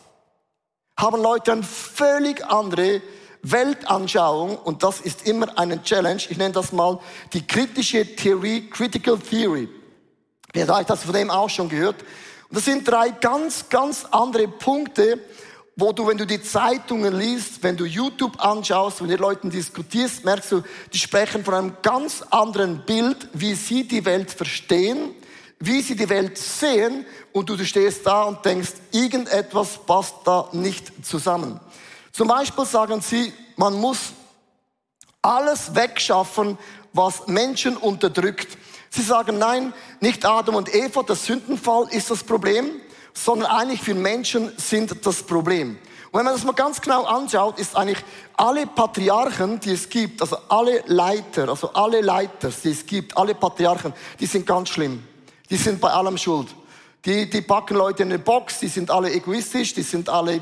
haben 0.96 1.22
Leute 1.22 1.52
eine 1.52 1.62
völlig 1.62 2.44
andere 2.44 3.00
Weltanschauung, 3.42 4.56
und 4.58 4.82
das 4.82 5.00
ist 5.00 5.26
immer 5.26 5.58
eine 5.58 5.82
Challenge, 5.82 6.22
ich 6.28 6.36
nenne 6.36 6.52
das 6.52 6.72
mal 6.72 6.98
die 7.32 7.46
kritische 7.46 8.16
Theorie, 8.16 8.68
Critical 8.68 9.18
Theory. 9.18 9.68
Vielleicht 10.52 10.90
hast 10.90 11.02
du 11.02 11.06
von 11.06 11.14
dem 11.14 11.30
auch 11.30 11.50
schon 11.50 11.68
gehört. 11.68 12.02
Und 12.48 12.56
das 12.56 12.64
sind 12.64 12.88
drei 12.88 13.10
ganz, 13.10 13.68
ganz 13.68 14.06
andere 14.10 14.48
Punkte, 14.48 15.20
wo 15.76 15.92
du, 15.92 16.06
wenn 16.08 16.18
du 16.18 16.26
die 16.26 16.42
Zeitungen 16.42 17.16
liest, 17.16 17.62
wenn 17.62 17.76
du 17.76 17.84
YouTube 17.84 18.44
anschaust, 18.44 19.00
wenn 19.00 19.06
du 19.06 19.12
mit 19.12 19.20
Leuten 19.20 19.50
diskutierst, 19.50 20.24
merkst 20.24 20.50
du, 20.50 20.62
die 20.92 20.98
sprechen 20.98 21.44
von 21.44 21.54
einem 21.54 21.76
ganz 21.82 22.22
anderen 22.30 22.84
Bild, 22.84 23.28
wie 23.32 23.54
sie 23.54 23.86
die 23.86 24.04
Welt 24.04 24.30
verstehen, 24.30 25.14
wie 25.60 25.80
sie 25.80 25.94
die 25.94 26.08
Welt 26.08 26.36
sehen, 26.36 27.06
und 27.32 27.48
du 27.48 27.64
stehst 27.64 28.04
da 28.06 28.24
und 28.24 28.44
denkst, 28.44 28.72
irgendetwas 28.90 29.78
passt 29.86 30.16
da 30.24 30.48
nicht 30.52 31.06
zusammen. 31.06 31.60
Zum 32.12 32.28
Beispiel 32.28 32.64
sagen 32.64 33.00
sie, 33.00 33.32
man 33.56 33.74
muss 33.74 34.12
alles 35.22 35.74
wegschaffen, 35.74 36.58
was 36.92 37.26
Menschen 37.26 37.76
unterdrückt. 37.76 38.56
Sie 38.90 39.02
sagen, 39.02 39.38
nein, 39.38 39.72
nicht 40.00 40.24
Adam 40.24 40.54
und 40.54 40.74
Eva, 40.74 41.02
der 41.02 41.16
Sündenfall 41.16 41.86
ist 41.90 42.10
das 42.10 42.24
Problem, 42.24 42.70
sondern 43.12 43.50
eigentlich 43.50 43.86
wir 43.86 43.94
Menschen 43.94 44.52
sind 44.56 45.04
das 45.04 45.22
Problem. 45.22 45.78
Und 46.10 46.20
wenn 46.20 46.24
man 46.24 46.34
das 46.34 46.44
mal 46.44 46.52
ganz 46.52 46.80
genau 46.80 47.04
anschaut, 47.04 47.58
ist 47.58 47.76
eigentlich 47.76 48.02
alle 48.36 48.66
Patriarchen, 48.66 49.60
die 49.60 49.72
es 49.72 49.88
gibt, 49.88 50.22
also 50.22 50.38
alle 50.48 50.82
Leiter, 50.86 51.50
also 51.50 51.70
alle 51.74 52.00
Leiter, 52.00 52.50
die 52.64 52.70
es 52.70 52.86
gibt, 52.86 53.14
alle 53.16 53.34
Patriarchen, 53.34 53.92
die 54.18 54.26
sind 54.26 54.46
ganz 54.46 54.70
schlimm. 54.70 55.04
Die 55.50 55.56
sind 55.56 55.80
bei 55.80 55.90
allem 55.90 56.16
schuld. 56.16 56.48
Die, 57.04 57.28
die 57.28 57.42
packen 57.42 57.76
Leute 57.76 58.02
in 58.02 58.08
eine 58.10 58.18
Box, 58.18 58.60
die 58.60 58.68
sind 58.68 58.90
alle 58.90 59.12
egoistisch, 59.12 59.74
die 59.74 59.82
sind 59.82 60.08
alle 60.08 60.40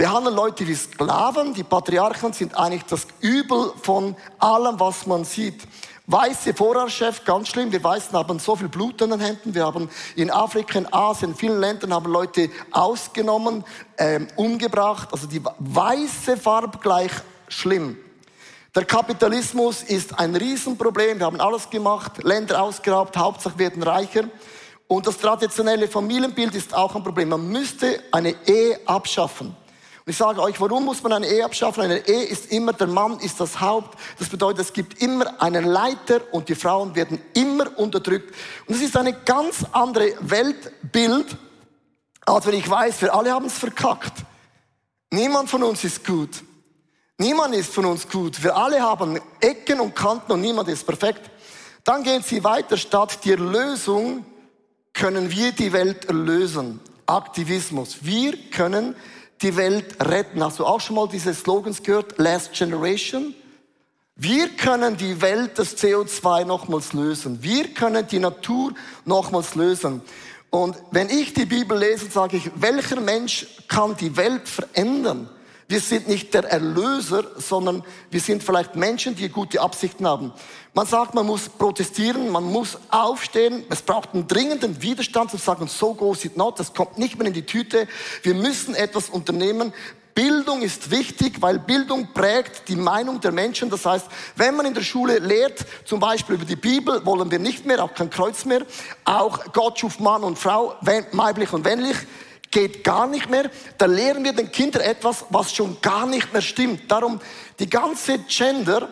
behandeln 0.00 0.34
Leute 0.34 0.66
wie 0.66 0.74
Sklaven. 0.74 1.52
Die 1.52 1.62
Patriarchen 1.62 2.32
sind 2.32 2.56
eigentlich 2.56 2.84
das 2.84 3.06
Übel 3.20 3.70
von 3.82 4.16
allem, 4.38 4.80
was 4.80 5.06
man 5.06 5.26
sieht. 5.26 5.60
Weiße 6.06 6.54
Vorherrschaft, 6.54 7.26
ganz 7.26 7.48
schlimm. 7.48 7.70
Wir 7.70 7.84
Weißen 7.84 8.14
haben 8.14 8.38
so 8.38 8.56
viel 8.56 8.70
Blut 8.70 9.02
an 9.02 9.10
den 9.10 9.20
Händen. 9.20 9.54
Wir 9.54 9.66
haben 9.66 9.90
in 10.16 10.30
Afrika, 10.30 10.78
in 10.78 10.90
Asien, 10.90 11.32
in 11.32 11.36
vielen 11.36 11.60
Ländern 11.60 11.92
haben 11.92 12.10
Leute 12.10 12.48
ausgenommen, 12.70 13.62
ähm, 13.98 14.28
umgebracht. 14.36 15.10
Also 15.12 15.26
die 15.26 15.42
weiße 15.58 16.38
Farbe 16.38 16.78
gleich 16.78 17.12
schlimm. 17.48 17.98
Der 18.74 18.86
Kapitalismus 18.86 19.82
ist 19.82 20.18
ein 20.18 20.34
Riesenproblem. 20.34 21.18
Wir 21.18 21.26
haben 21.26 21.42
alles 21.42 21.68
gemacht, 21.68 22.24
Länder 22.24 22.62
ausgeraubt, 22.62 23.18
Hauptsache 23.18 23.58
werden 23.58 23.82
reicher. 23.82 24.24
Und 24.88 25.06
das 25.06 25.18
traditionelle 25.18 25.88
Familienbild 25.88 26.54
ist 26.54 26.74
auch 26.74 26.96
ein 26.96 27.04
Problem. 27.04 27.28
Man 27.28 27.46
müsste 27.48 28.02
eine 28.10 28.34
Ehe 28.46 28.80
abschaffen. 28.86 29.54
Und 30.04 30.10
ich 30.10 30.16
sage 30.16 30.40
euch, 30.40 30.60
warum 30.60 30.84
muss 30.84 31.02
man 31.02 31.12
eine 31.12 31.26
Ehe 31.26 31.44
abschaffen? 31.44 31.82
Eine 31.82 32.06
Ehe 32.08 32.24
ist 32.24 32.50
immer, 32.52 32.72
der 32.72 32.86
Mann 32.86 33.18
ist 33.20 33.38
das 33.38 33.60
Haupt. 33.60 33.98
Das 34.18 34.28
bedeutet, 34.28 34.60
es 34.66 34.72
gibt 34.72 35.02
immer 35.02 35.40
einen 35.42 35.64
Leiter 35.64 36.22
und 36.32 36.48
die 36.48 36.54
Frauen 36.54 36.94
werden 36.94 37.20
immer 37.34 37.78
unterdrückt. 37.78 38.34
Und 38.66 38.74
es 38.74 38.80
ist 38.80 38.96
eine 38.96 39.12
ganz 39.12 39.64
andere 39.72 40.12
Weltbild, 40.20 41.36
als 42.24 42.46
wenn 42.46 42.54
ich 42.54 42.68
weiß, 42.68 43.02
wir 43.02 43.14
alle 43.14 43.32
haben 43.32 43.46
es 43.46 43.58
verkackt. 43.58 44.14
Niemand 45.10 45.50
von 45.50 45.62
uns 45.62 45.84
ist 45.84 46.06
gut. 46.06 46.42
Niemand 47.18 47.54
ist 47.54 47.74
von 47.74 47.84
uns 47.84 48.08
gut. 48.08 48.42
Wir 48.42 48.56
alle 48.56 48.80
haben 48.80 49.20
Ecken 49.40 49.80
und 49.80 49.94
Kanten 49.94 50.32
und 50.32 50.40
niemand 50.40 50.68
ist 50.68 50.86
perfekt. 50.86 51.30
Dann 51.84 52.02
gehen 52.02 52.22
sie 52.22 52.42
weiter. 52.42 52.78
Statt 52.78 53.18
die 53.24 53.32
Erlösung 53.32 54.24
können 54.94 55.30
wir 55.30 55.52
die 55.52 55.72
Welt 55.72 56.06
erlösen. 56.06 56.80
Aktivismus. 57.06 57.98
Wir 58.02 58.36
können 58.50 58.94
die 59.42 59.56
Welt 59.56 59.96
retten. 60.00 60.42
Hast 60.44 60.58
du 60.58 60.66
auch 60.66 60.80
schon 60.80 60.96
mal 60.96 61.08
diese 61.08 61.32
Slogans 61.34 61.82
gehört? 61.82 62.18
Last 62.18 62.52
Generation? 62.52 63.34
Wir 64.16 64.50
können 64.50 64.98
die 64.98 65.22
Welt, 65.22 65.58
das 65.58 65.78
CO2 65.78 66.44
nochmals 66.44 66.92
lösen. 66.92 67.42
Wir 67.42 67.72
können 67.72 68.06
die 68.06 68.18
Natur 68.18 68.74
nochmals 69.06 69.54
lösen. 69.54 70.02
Und 70.50 70.76
wenn 70.90 71.08
ich 71.08 71.32
die 71.32 71.46
Bibel 71.46 71.78
lese, 71.78 72.10
sage 72.10 72.36
ich, 72.36 72.50
welcher 72.56 73.00
Mensch 73.00 73.46
kann 73.66 73.96
die 73.96 74.14
Welt 74.16 74.46
verändern? 74.46 75.30
Wir 75.70 75.78
sind 75.78 76.08
nicht 76.08 76.34
der 76.34 76.42
Erlöser, 76.46 77.22
sondern 77.36 77.84
wir 78.10 78.18
sind 78.18 78.42
vielleicht 78.42 78.74
Menschen, 78.74 79.14
die 79.14 79.28
gute 79.28 79.60
Absichten 79.60 80.04
haben. 80.04 80.32
Man 80.74 80.84
sagt, 80.84 81.14
man 81.14 81.24
muss 81.24 81.48
protestieren, 81.48 82.28
man 82.28 82.42
muss 82.42 82.76
aufstehen. 82.90 83.62
Es 83.70 83.80
braucht 83.80 84.12
einen 84.12 84.26
dringenden 84.26 84.82
Widerstand 84.82 85.30
zu 85.30 85.36
sagen, 85.36 85.68
so 85.68 85.94
goes 85.94 86.24
it 86.24 86.36
not, 86.36 86.58
das 86.58 86.74
kommt 86.74 86.98
nicht 86.98 87.16
mehr 87.16 87.28
in 87.28 87.34
die 87.34 87.46
Tüte. 87.46 87.86
Wir 88.24 88.34
müssen 88.34 88.74
etwas 88.74 89.10
unternehmen. 89.10 89.72
Bildung 90.12 90.62
ist 90.62 90.90
wichtig, 90.90 91.40
weil 91.40 91.60
Bildung 91.60 92.08
prägt 92.14 92.66
die 92.66 92.74
Meinung 92.74 93.20
der 93.20 93.30
Menschen. 93.30 93.70
Das 93.70 93.86
heißt, 93.86 94.06
wenn 94.34 94.56
man 94.56 94.66
in 94.66 94.74
der 94.74 94.82
Schule 94.82 95.20
lehrt, 95.20 95.64
zum 95.84 96.00
Beispiel 96.00 96.34
über 96.34 96.46
die 96.46 96.56
Bibel, 96.56 97.06
wollen 97.06 97.30
wir 97.30 97.38
nicht 97.38 97.64
mehr, 97.64 97.84
auch 97.84 97.94
kein 97.94 98.10
Kreuz 98.10 98.44
mehr. 98.44 98.66
Auch 99.04 99.52
Gott 99.52 99.78
schuf 99.78 100.00
Mann 100.00 100.24
und 100.24 100.36
Frau, 100.36 100.74
weiblich 100.80 101.52
und 101.52 101.62
männlich 101.62 101.96
geht 102.50 102.84
gar 102.84 103.06
nicht 103.06 103.30
mehr. 103.30 103.50
Da 103.78 103.86
lehren 103.86 104.24
wir 104.24 104.32
den 104.32 104.50
Kindern 104.50 104.82
etwas, 104.82 105.24
was 105.30 105.54
schon 105.54 105.80
gar 105.80 106.06
nicht 106.06 106.32
mehr 106.32 106.42
stimmt. 106.42 106.90
Darum, 106.90 107.20
die 107.58 107.70
ganze 107.70 108.18
Gender 108.18 108.88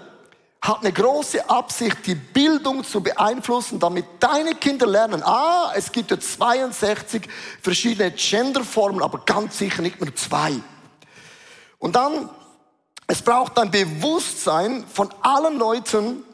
hat 0.60 0.80
eine 0.80 0.92
große 0.92 1.48
Absicht, 1.48 2.06
die 2.06 2.16
Bildung 2.16 2.84
zu 2.84 3.00
beeinflussen, 3.00 3.78
damit 3.78 4.04
deine 4.18 4.54
Kinder 4.54 4.86
lernen, 4.86 5.22
ah, 5.22 5.72
es 5.74 5.92
gibt 5.92 6.10
ja 6.10 6.18
62 6.18 7.28
verschiedene 7.62 8.10
Genderformen, 8.10 9.02
aber 9.02 9.18
ganz 9.24 9.58
sicher 9.58 9.82
nicht 9.82 10.00
nur 10.00 10.14
zwei. 10.16 10.54
Und 11.78 11.94
dann, 11.94 12.28
es 13.06 13.22
braucht 13.22 13.56
ein 13.58 13.70
Bewusstsein 13.70 14.84
von 14.92 15.10
allen 15.22 15.58
Leuten, 15.58 16.24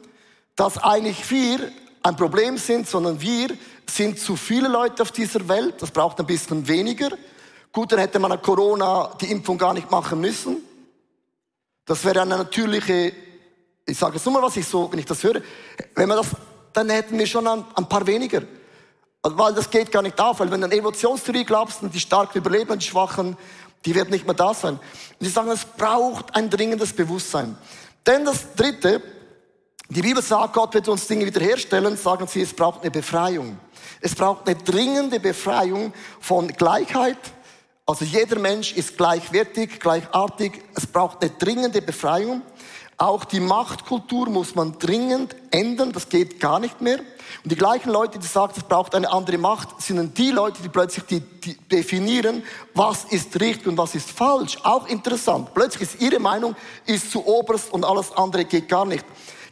dass 0.55 0.79
eigentlich 0.79 1.29
wir 1.29 1.71
ein 2.01 2.15
Problem 2.15 2.57
sind, 2.57 2.87
sondern 2.87 3.21
wir 3.21 3.49
sind 3.89 4.19
zu 4.19 4.35
viele 4.35 4.67
Leute 4.67 5.01
auf 5.01 5.11
dieser 5.11 5.47
Welt. 5.47 5.81
Das 5.81 5.91
braucht 5.91 6.19
ein 6.19 6.25
bisschen 6.25 6.67
weniger. 6.67 7.09
Gut, 7.71 7.91
dann 7.91 7.99
hätte 7.99 8.19
man 8.19 8.31
an 8.31 8.41
Corona 8.41 9.11
die 9.19 9.31
Impfung 9.31 9.57
gar 9.57 9.73
nicht 9.73 9.91
machen 9.91 10.21
müssen. 10.21 10.57
Das 11.85 12.03
wäre 12.03 12.21
eine 12.21 12.37
natürliche, 12.37 13.13
ich 13.85 13.97
sage 13.97 14.17
es 14.17 14.25
nur 14.25 14.33
mal, 14.35 14.41
was 14.41 14.57
ich 14.57 14.67
so, 14.67 14.91
wenn 14.91 14.99
ich 14.99 15.05
das 15.05 15.23
höre, 15.23 15.41
wenn 15.93 16.07
man 16.07 16.17
das, 16.17 16.27
dann 16.73 16.89
hätten 16.89 17.17
wir 17.17 17.27
schon 17.27 17.47
ein, 17.47 17.63
ein 17.75 17.87
paar 17.87 18.07
weniger. 18.07 18.41
Weil 19.21 19.53
das 19.53 19.69
geht 19.69 19.91
gar 19.91 20.01
nicht 20.01 20.19
auf, 20.19 20.39
weil 20.39 20.51
wenn 20.51 20.61
du 20.61 20.65
an 20.65 20.71
Evolutionstheorie 20.71 21.45
glaubst, 21.45 21.81
und 21.83 21.93
die 21.93 21.99
starken 21.99 22.37
überleben, 22.37 22.77
die 22.79 22.85
schwachen, 22.85 23.37
die 23.85 23.93
werden 23.93 24.09
nicht 24.09 24.25
mehr 24.25 24.35
da 24.35 24.53
sein. 24.53 24.75
Und 24.75 25.25
sie 25.25 25.29
sagen, 25.29 25.49
es 25.49 25.65
braucht 25.65 26.35
ein 26.35 26.49
dringendes 26.49 26.93
Bewusstsein. 26.93 27.57
Denn 28.05 28.25
das 28.25 28.53
dritte, 28.55 29.01
die 29.89 30.01
Bibel 30.01 30.23
sagt, 30.23 30.53
Gott 30.53 30.73
wird 30.73 30.87
uns 30.87 31.07
Dinge 31.07 31.25
wiederherstellen, 31.25 31.95
sagen 31.95 32.27
sie, 32.27 32.41
es 32.41 32.53
braucht 32.53 32.81
eine 32.81 32.91
Befreiung. 32.91 33.57
Es 34.01 34.15
braucht 34.15 34.47
eine 34.47 34.55
dringende 34.55 35.19
Befreiung 35.19 35.93
von 36.19 36.47
Gleichheit. 36.47 37.17
Also 37.85 38.03
jeder 38.03 38.39
Mensch 38.39 38.73
ist 38.73 38.97
gleichwertig, 38.97 39.79
gleichartig. 39.79 40.63
Es 40.73 40.87
braucht 40.87 41.21
eine 41.21 41.31
dringende 41.31 41.83
Befreiung. 41.83 42.41
Auch 42.97 43.25
die 43.25 43.39
Machtkultur 43.39 44.27
muss 44.29 44.55
man 44.55 44.79
dringend 44.79 45.35
ändern. 45.51 45.91
Das 45.91 46.09
geht 46.09 46.39
gar 46.39 46.59
nicht 46.59 46.81
mehr. 46.81 46.99
Und 47.43 47.51
die 47.51 47.55
gleichen 47.55 47.91
Leute, 47.91 48.17
die 48.17 48.25
sagen, 48.25 48.53
es 48.55 48.63
braucht 48.63 48.95
eine 48.95 49.11
andere 49.11 49.37
Macht, 49.37 49.81
sind 49.81 50.17
die 50.17 50.31
Leute, 50.31 50.63
die 50.63 50.69
plötzlich 50.69 51.05
die, 51.05 51.19
die 51.19 51.57
definieren, 51.57 52.41
was 52.73 53.03
ist 53.05 53.39
richtig 53.39 53.67
und 53.67 53.77
was 53.77 53.93
ist 53.93 54.09
falsch. 54.09 54.57
Auch 54.63 54.87
interessant. 54.87 55.53
Plötzlich 55.53 55.89
ist 55.93 56.01
ihre 56.01 56.19
Meinung 56.19 56.55
ist 56.85 57.11
zu 57.11 57.25
oberst 57.27 57.71
und 57.71 57.83
alles 57.83 58.11
andere 58.13 58.45
geht 58.45 58.69
gar 58.69 58.85
nicht. 58.85 59.05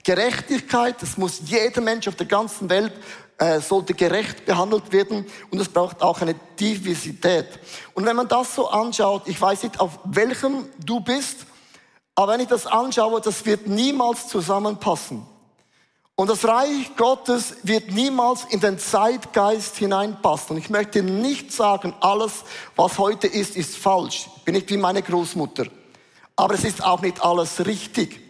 Gerechtigkeit, 0.03 1.01
das 1.01 1.17
muss 1.17 1.41
jeder 1.45 1.79
Mensch 1.81 2.07
auf 2.07 2.15
der 2.15 2.25
ganzen 2.25 2.69
Welt 2.69 2.91
äh, 3.37 3.61
sollte 3.61 3.93
gerecht 3.93 4.45
behandelt 4.45 4.91
werden 4.91 5.25
und 5.49 5.59
es 5.59 5.69
braucht 5.69 6.01
auch 6.01 6.21
eine 6.21 6.35
Diversität. 6.59 7.47
Und 7.93 8.05
wenn 8.05 8.15
man 8.15 8.27
das 8.27 8.53
so 8.53 8.69
anschaut, 8.69 9.23
ich 9.27 9.39
weiß 9.39 9.63
nicht, 9.63 9.79
auf 9.79 9.99
welchem 10.03 10.65
du 10.85 10.99
bist, 10.99 11.45
aber 12.15 12.33
wenn 12.33 12.41
ich 12.41 12.47
das 12.47 12.67
anschaue, 12.67 13.21
das 13.21 13.45
wird 13.45 13.67
niemals 13.67 14.27
zusammenpassen. 14.27 15.25
Und 16.15 16.29
das 16.29 16.45
Reich 16.45 16.95
Gottes 16.95 17.55
wird 17.63 17.91
niemals 17.91 18.43
in 18.49 18.59
den 18.59 18.77
Zeitgeist 18.77 19.77
hineinpassen. 19.77 20.55
Und 20.55 20.61
ich 20.61 20.69
möchte 20.69 21.01
nicht 21.01 21.51
sagen, 21.51 21.93
alles, 22.01 22.43
was 22.75 22.99
heute 22.99 23.25
ist, 23.25 23.55
ist 23.55 23.75
falsch. 23.77 24.29
Ich 24.37 24.43
bin 24.43 24.53
nicht 24.53 24.69
wie 24.69 24.77
meine 24.77 25.01
Großmutter. 25.01 25.65
Aber 26.35 26.53
es 26.53 26.63
ist 26.63 26.83
auch 26.83 27.01
nicht 27.01 27.23
alles 27.23 27.65
richtig 27.65 28.22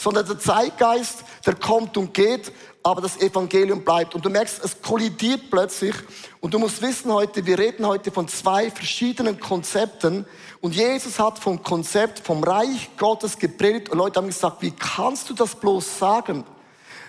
sondern 0.00 0.26
der 0.26 0.38
Zeitgeist, 0.38 1.24
der 1.44 1.54
kommt 1.54 1.98
und 1.98 2.14
geht, 2.14 2.50
aber 2.82 3.02
das 3.02 3.20
Evangelium 3.20 3.84
bleibt. 3.84 4.14
Und 4.14 4.24
du 4.24 4.30
merkst, 4.30 4.64
es 4.64 4.80
kollidiert 4.80 5.50
plötzlich. 5.50 5.94
Und 6.40 6.54
du 6.54 6.58
musst 6.58 6.80
wissen 6.80 7.12
heute, 7.12 7.44
wir 7.44 7.58
reden 7.58 7.86
heute 7.86 8.10
von 8.10 8.26
zwei 8.26 8.70
verschiedenen 8.70 9.38
Konzepten. 9.38 10.24
Und 10.62 10.74
Jesus 10.74 11.18
hat 11.18 11.38
vom 11.38 11.62
Konzept 11.62 12.20
vom 12.20 12.42
Reich 12.42 12.88
Gottes 12.96 13.38
gepredigt. 13.38 13.90
Und 13.90 13.98
Leute 13.98 14.18
haben 14.18 14.28
gesagt, 14.28 14.62
wie 14.62 14.70
kannst 14.70 15.28
du 15.28 15.34
das 15.34 15.54
bloß 15.54 15.98
sagen? 15.98 16.44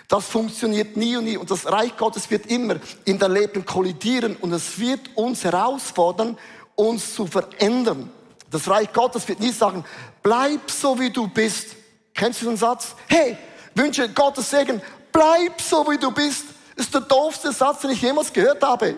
Das 0.09 0.25
funktioniert 0.25 0.97
nie 0.97 1.15
und 1.15 1.23
nie. 1.23 1.37
Und 1.37 1.49
das 1.49 1.65
Reich 1.71 1.95
Gottes 1.95 2.29
wird 2.29 2.47
immer 2.47 2.75
in 3.05 3.17
dein 3.17 3.31
Leben 3.31 3.63
kollidieren. 3.63 4.35
Und 4.35 4.51
es 4.51 4.77
wird 4.77 5.15
uns 5.15 5.45
herausfordern, 5.45 6.37
uns 6.75 7.15
zu 7.15 7.25
verändern. 7.25 8.11
Das 8.49 8.67
Reich 8.67 8.91
Gottes 8.91 9.25
wird 9.29 9.39
nie 9.39 9.53
sagen, 9.53 9.85
bleib 10.21 10.69
so 10.69 10.99
wie 10.99 11.09
du 11.09 11.29
bist. 11.29 11.77
Kennst 12.21 12.39
du 12.43 12.45
den 12.45 12.55
Satz? 12.55 12.93
Hey, 13.07 13.35
wünsche 13.73 14.07
Gottes 14.07 14.51
Segen, 14.51 14.79
bleib 15.11 15.59
so 15.59 15.89
wie 15.89 15.97
du 15.97 16.11
bist. 16.11 16.45
Das 16.75 16.85
ist 16.85 16.93
der 16.93 17.01
doofste 17.01 17.51
Satz, 17.51 17.81
den 17.81 17.89
ich 17.89 18.01
jemals 18.03 18.31
gehört 18.31 18.61
habe. 18.61 18.95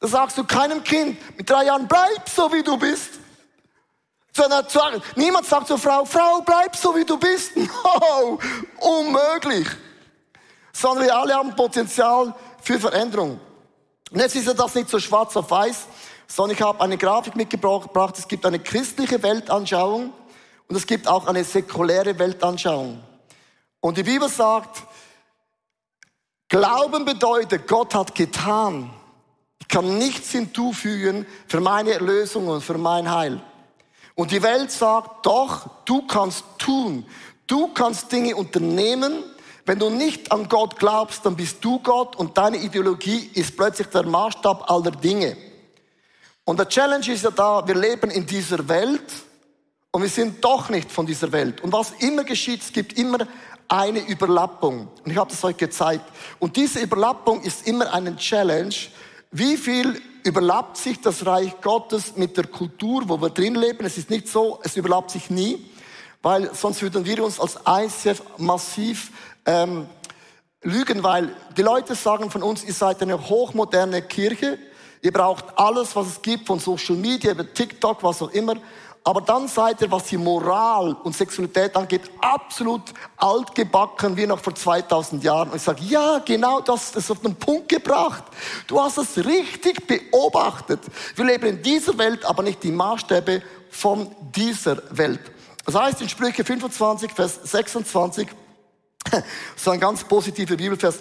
Da 0.00 0.06
sagst 0.06 0.36
du 0.36 0.44
keinem 0.44 0.84
Kind 0.84 1.16
mit 1.38 1.48
drei 1.48 1.64
Jahren, 1.64 1.88
bleib 1.88 2.28
so 2.28 2.52
wie 2.52 2.62
du 2.62 2.76
bist. 2.76 3.12
Niemand 5.16 5.46
sagt 5.46 5.68
zur 5.68 5.78
Frau, 5.78 6.04
Frau, 6.04 6.42
bleib 6.42 6.76
so 6.76 6.94
wie 6.94 7.06
du 7.06 7.16
bist. 7.16 7.52
No, 7.56 8.38
unmöglich. 8.80 9.68
Sondern 10.74 11.06
wir 11.06 11.16
alle 11.16 11.32
haben 11.32 11.56
Potenzial 11.56 12.34
für 12.60 12.78
Veränderung. 12.78 13.40
Und 14.10 14.20
jetzt 14.20 14.36
ist 14.36 14.46
ja 14.46 14.52
das 14.52 14.74
nicht 14.74 14.90
so 14.90 14.98
schwarz 14.98 15.34
auf 15.38 15.50
weiß, 15.50 15.86
sondern 16.26 16.54
ich 16.54 16.62
habe 16.62 16.82
eine 16.82 16.98
Grafik 16.98 17.34
mitgebracht. 17.34 18.18
Es 18.18 18.28
gibt 18.28 18.44
eine 18.44 18.58
christliche 18.58 19.22
Weltanschauung 19.22 20.12
und 20.70 20.76
es 20.76 20.86
gibt 20.86 21.08
auch 21.08 21.26
eine 21.26 21.42
säkuläre 21.42 22.16
Weltanschauung. 22.16 23.02
Und 23.80 23.98
die 23.98 24.04
Bibel 24.04 24.28
sagt, 24.28 24.84
Glauben 26.48 27.04
bedeutet, 27.04 27.66
Gott 27.66 27.92
hat 27.92 28.14
getan. 28.14 28.90
Ich 29.60 29.66
kann 29.66 29.98
nichts 29.98 30.30
hinzufügen 30.30 31.26
für 31.48 31.60
meine 31.60 31.90
Erlösung 31.90 32.46
und 32.46 32.62
für 32.62 32.78
mein 32.78 33.10
Heil. 33.10 33.42
Und 34.14 34.30
die 34.30 34.42
Welt 34.44 34.70
sagt, 34.70 35.26
doch, 35.26 35.68
du 35.86 36.06
kannst 36.06 36.44
tun. 36.58 37.04
Du 37.48 37.74
kannst 37.74 38.12
Dinge 38.12 38.36
unternehmen. 38.36 39.24
Wenn 39.66 39.80
du 39.80 39.90
nicht 39.90 40.30
an 40.30 40.48
Gott 40.48 40.78
glaubst, 40.78 41.26
dann 41.26 41.34
bist 41.34 41.64
du 41.64 41.80
Gott 41.80 42.14
und 42.14 42.38
deine 42.38 42.58
Ideologie 42.58 43.28
ist 43.34 43.56
plötzlich 43.56 43.88
der 43.88 44.06
Maßstab 44.06 44.70
aller 44.70 44.92
Dinge. 44.92 45.36
Und 46.44 46.60
der 46.60 46.68
Challenge 46.68 47.12
ist 47.12 47.24
ja 47.24 47.30
da, 47.32 47.66
wir 47.66 47.74
leben 47.74 48.10
in 48.10 48.24
dieser 48.24 48.68
Welt 48.68 49.02
und 49.92 50.02
wir 50.02 50.08
sind 50.08 50.44
doch 50.44 50.68
nicht 50.68 50.90
von 50.90 51.06
dieser 51.06 51.32
Welt. 51.32 51.60
Und 51.62 51.72
was 51.72 51.92
immer 51.98 52.24
geschieht, 52.24 52.62
es 52.62 52.72
gibt 52.72 52.98
immer 52.98 53.18
eine 53.68 54.00
Überlappung. 54.00 54.88
Und 55.04 55.10
ich 55.10 55.16
habe 55.16 55.30
das 55.30 55.42
euch 55.44 55.56
gezeigt. 55.56 56.04
Und 56.38 56.56
diese 56.56 56.80
Überlappung 56.80 57.42
ist 57.42 57.66
immer 57.66 57.92
eine 57.92 58.16
Challenge. 58.16 58.74
Wie 59.30 59.56
viel 59.56 60.00
überlappt 60.24 60.76
sich 60.76 61.00
das 61.00 61.24
Reich 61.26 61.60
Gottes 61.60 62.16
mit 62.16 62.36
der 62.36 62.46
Kultur, 62.46 63.08
wo 63.08 63.20
wir 63.20 63.30
drin 63.30 63.54
leben? 63.54 63.84
Es 63.84 63.98
ist 63.98 64.10
nicht 64.10 64.28
so, 64.28 64.60
es 64.62 64.76
überlappt 64.76 65.10
sich 65.10 65.30
nie. 65.30 65.70
weil 66.22 66.54
sonst 66.54 66.82
würden 66.82 67.04
wir 67.04 67.24
uns 67.24 67.40
als 67.40 67.58
ICF 67.66 68.22
massiv 68.36 69.10
ähm, 69.46 69.86
lügen, 70.62 71.02
weil 71.02 71.34
die 71.56 71.62
Leute 71.62 71.94
sagen 71.94 72.30
von 72.30 72.42
uns, 72.42 72.64
ihr 72.64 72.74
seid 72.74 73.00
eine 73.02 73.28
hochmoderne 73.28 74.02
Kirche, 74.02 74.58
ihr 75.00 75.12
braucht 75.12 75.46
alles, 75.56 75.96
was 75.96 76.06
es 76.08 76.22
gibt 76.22 76.46
von 76.46 76.58
Social 76.58 76.96
Media, 76.96 77.32
über 77.32 77.50
TikTok, 77.52 78.02
was 78.02 78.20
auch 78.20 78.30
immer, 78.32 78.56
aber 79.02 79.22
dann 79.22 79.48
seid 79.48 79.80
ihr, 79.80 79.90
was 79.90 80.04
die 80.04 80.18
Moral 80.18 80.92
und 81.04 81.16
Sexualität 81.16 81.74
angeht, 81.74 82.02
absolut 82.20 82.82
altgebacken 83.16 84.16
wie 84.16 84.26
noch 84.26 84.40
vor 84.40 84.54
2000 84.54 85.24
Jahren. 85.24 85.50
Und 85.50 85.56
ich 85.56 85.62
sage, 85.62 85.82
ja, 85.84 86.18
genau 86.18 86.60
das, 86.60 86.92
das 86.92 87.10
auf 87.10 87.20
den 87.20 87.34
Punkt 87.34 87.70
gebracht. 87.70 88.24
Du 88.66 88.80
hast 88.80 88.98
es 88.98 89.16
richtig 89.24 89.86
beobachtet. 89.86 90.80
Wir 91.16 91.24
leben 91.24 91.46
in 91.46 91.62
dieser 91.62 91.96
Welt, 91.96 92.24
aber 92.26 92.42
nicht 92.42 92.62
die 92.62 92.72
Maßstäbe 92.72 93.42
von 93.70 94.14
dieser 94.34 94.82
Welt. 94.90 95.20
Das 95.64 95.74
heißt 95.74 96.02
in 96.02 96.08
Sprüche 96.08 96.44
25, 96.44 97.12
Vers 97.12 97.38
26, 97.44 98.28
so 99.56 99.70
ein 99.70 99.80
ganz 99.80 100.04
positiver 100.04 100.56
Bibelvers, 100.56 100.98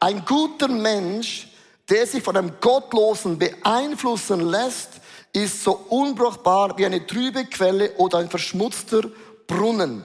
ein 0.00 0.24
guter 0.24 0.68
Mensch, 0.68 1.48
der 1.88 2.06
sich 2.06 2.22
von 2.22 2.36
einem 2.36 2.52
Gottlosen 2.60 3.38
beeinflussen 3.38 4.40
lässt, 4.40 5.00
ist 5.34 5.64
so 5.64 5.72
unbrauchbar 5.88 6.78
wie 6.78 6.86
eine 6.86 7.06
trübe 7.06 7.44
Quelle 7.44 7.92
oder 7.96 8.18
ein 8.18 8.30
verschmutzter 8.30 9.02
Brunnen. 9.46 10.04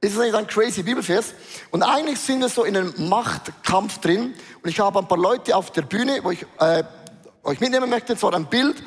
Ist 0.00 0.16
das 0.16 0.24
nicht 0.24 0.34
ein 0.34 0.46
crazy 0.46 0.82
Bibelvers? 0.82 1.32
Und 1.70 1.82
eigentlich 1.82 2.18
sind 2.18 2.40
wir 2.40 2.48
so 2.48 2.64
in 2.64 2.76
einem 2.76 3.08
Machtkampf 3.08 3.98
drin. 3.98 4.34
Und 4.62 4.68
ich 4.68 4.78
habe 4.80 4.98
ein 4.98 5.08
paar 5.08 5.16
Leute 5.16 5.56
auf 5.56 5.70
der 5.70 5.82
Bühne, 5.82 6.20
wo 6.22 6.32
ich 6.32 6.44
äh, 6.58 6.82
euch 7.44 7.60
mitnehmen 7.60 7.88
möchte, 7.88 8.16
zwar 8.16 8.34
ein 8.34 8.46
Bild, 8.46 8.82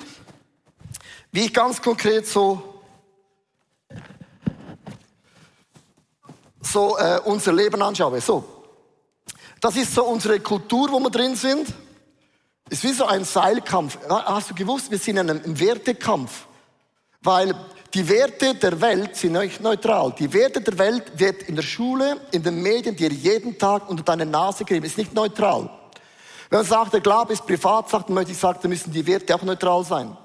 wie 1.32 1.46
ich 1.46 1.53
ganz 1.53 1.82
konkret 1.82 2.27
so 2.27 2.82
so 6.62 6.98
äh, 6.98 7.22
unser 7.24 7.53
Leben 7.53 7.82
anschaue. 7.82 8.20
So, 8.20 8.44
das 9.62 9.77
ist 9.77 9.96
so 9.96 10.03
unsere 10.03 10.39
Kultur, 10.41 10.91
wo 10.91 11.00
wir 11.00 11.10
drin 11.10 11.36
sind. 11.36 11.74
Ist 12.69 12.83
wie 12.83 12.93
so 12.93 13.05
ein 13.05 13.24
Seilkampf. 13.24 13.97
Hast 14.09 14.50
du 14.50 14.55
gewusst, 14.55 14.91
wir 14.91 14.97
sind 14.97 15.17
in 15.17 15.29
einem 15.29 15.59
Wertekampf. 15.59 16.45
Weil 17.21 17.55
die 17.93 18.07
Werte 18.09 18.55
der 18.55 18.79
Welt 18.81 19.15
sind 19.15 19.33
nicht 19.33 19.62
neutral. 19.62 20.13
Die 20.19 20.31
Werte 20.33 20.62
der 20.62 20.77
Welt 20.77 21.03
wird 21.15 21.43
in 21.43 21.55
der 21.55 21.63
Schule, 21.63 22.17
in 22.31 22.43
den 22.43 22.62
Medien 22.62 22.95
dir 22.95 23.09
jeden 23.09 23.57
Tag 23.57 23.89
unter 23.89 24.03
deine 24.03 24.25
Nase 24.25 24.65
geben. 24.65 24.86
Ist 24.86 24.97
nicht 24.97 25.13
neutral. 25.13 25.69
Wenn 26.50 26.59
man 26.59 26.65
sagt, 26.65 26.93
der 26.93 27.01
Glaube 27.01 27.33
ist 27.33 27.45
privat, 27.45 27.89
sagt, 27.89 28.09
dann 28.09 28.15
möchte 28.15 28.31
ich 28.31 28.38
sagen, 28.38 28.59
dann 28.62 28.69
müssen 28.69 28.91
die 28.91 29.05
Werte 29.05 29.33
auch 29.36 29.41
neutral 29.41 29.83
sein. 29.83 30.15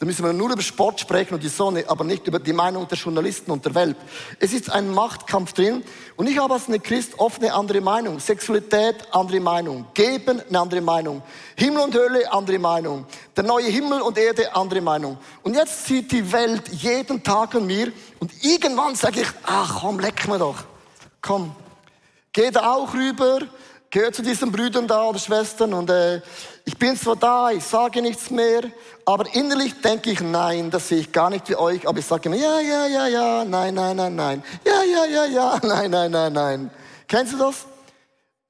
Da 0.00 0.06
müssen 0.06 0.24
wir 0.24 0.32
nur 0.32 0.50
über 0.50 0.62
Sport 0.62 0.98
sprechen 0.98 1.34
und 1.34 1.42
die 1.42 1.50
Sonne, 1.50 1.84
aber 1.86 2.04
nicht 2.04 2.26
über 2.26 2.38
die 2.38 2.54
Meinung 2.54 2.88
der 2.88 2.96
Journalisten 2.96 3.50
und 3.50 3.66
der 3.66 3.74
Welt. 3.74 3.98
Es 4.38 4.54
ist 4.54 4.72
ein 4.72 4.90
Machtkampf 4.94 5.52
drin. 5.52 5.84
Und 6.16 6.26
ich 6.26 6.38
habe 6.38 6.54
als 6.54 6.68
eine 6.68 6.80
Christ 6.80 7.18
oft 7.18 7.42
eine 7.42 7.52
andere 7.52 7.82
Meinung. 7.82 8.18
Sexualität, 8.18 8.96
andere 9.10 9.40
Meinung. 9.40 9.84
Geben, 9.92 10.40
eine 10.48 10.58
andere 10.58 10.80
Meinung. 10.80 11.22
Himmel 11.54 11.82
und 11.82 11.94
Hölle, 11.94 12.32
andere 12.32 12.58
Meinung. 12.58 13.04
Der 13.36 13.44
neue 13.44 13.66
Himmel 13.66 14.00
und 14.00 14.16
Erde, 14.16 14.56
andere 14.56 14.80
Meinung. 14.80 15.18
Und 15.42 15.54
jetzt 15.54 15.84
sieht 15.84 16.10
die 16.12 16.32
Welt 16.32 16.66
jeden 16.68 17.22
Tag 17.22 17.54
an 17.54 17.66
mir 17.66 17.92
und 18.20 18.32
irgendwann 18.42 18.94
sage 18.94 19.20
ich, 19.20 19.28
ach 19.42 19.80
komm, 19.82 20.00
leck 20.00 20.26
mir 20.26 20.38
doch. 20.38 20.64
Komm. 21.20 21.54
Geh 22.32 22.50
da 22.50 22.72
auch 22.72 22.94
rüber, 22.94 23.40
gehört 23.90 24.14
zu 24.14 24.22
diesen 24.22 24.52
Brüdern 24.52 24.86
da 24.86 25.04
oder 25.04 25.18
Schwestern 25.18 25.74
und 25.74 25.90
äh, 25.90 26.20
ich 26.64 26.76
bin 26.78 26.96
zwar 26.96 27.16
da, 27.16 27.50
ich 27.50 27.64
sage 27.64 28.00
nichts 28.00 28.30
mehr, 28.30 28.62
aber 29.04 29.34
innerlich 29.34 29.80
denke 29.80 30.10
ich, 30.10 30.20
nein, 30.20 30.70
das 30.70 30.88
sehe 30.88 31.00
ich 31.00 31.12
gar 31.12 31.28
nicht 31.28 31.48
wie 31.48 31.56
euch, 31.56 31.88
aber 31.88 31.98
ich 31.98 32.06
sage 32.06 32.28
immer, 32.28 32.36
ja, 32.36 32.60
ja, 32.60 32.86
ja, 32.86 33.06
ja, 33.08 33.44
nein, 33.44 33.74
nein, 33.74 33.96
nein, 33.96 34.14
nein, 34.14 34.44
ja, 34.64 34.82
ja, 34.84 35.04
ja, 35.06 35.24
ja, 35.26 35.60
nein, 35.66 35.90
nein, 35.90 36.10
nein, 36.10 36.32
nein. 36.32 36.70
Kennst 37.08 37.32
du 37.32 37.38
das? 37.38 37.66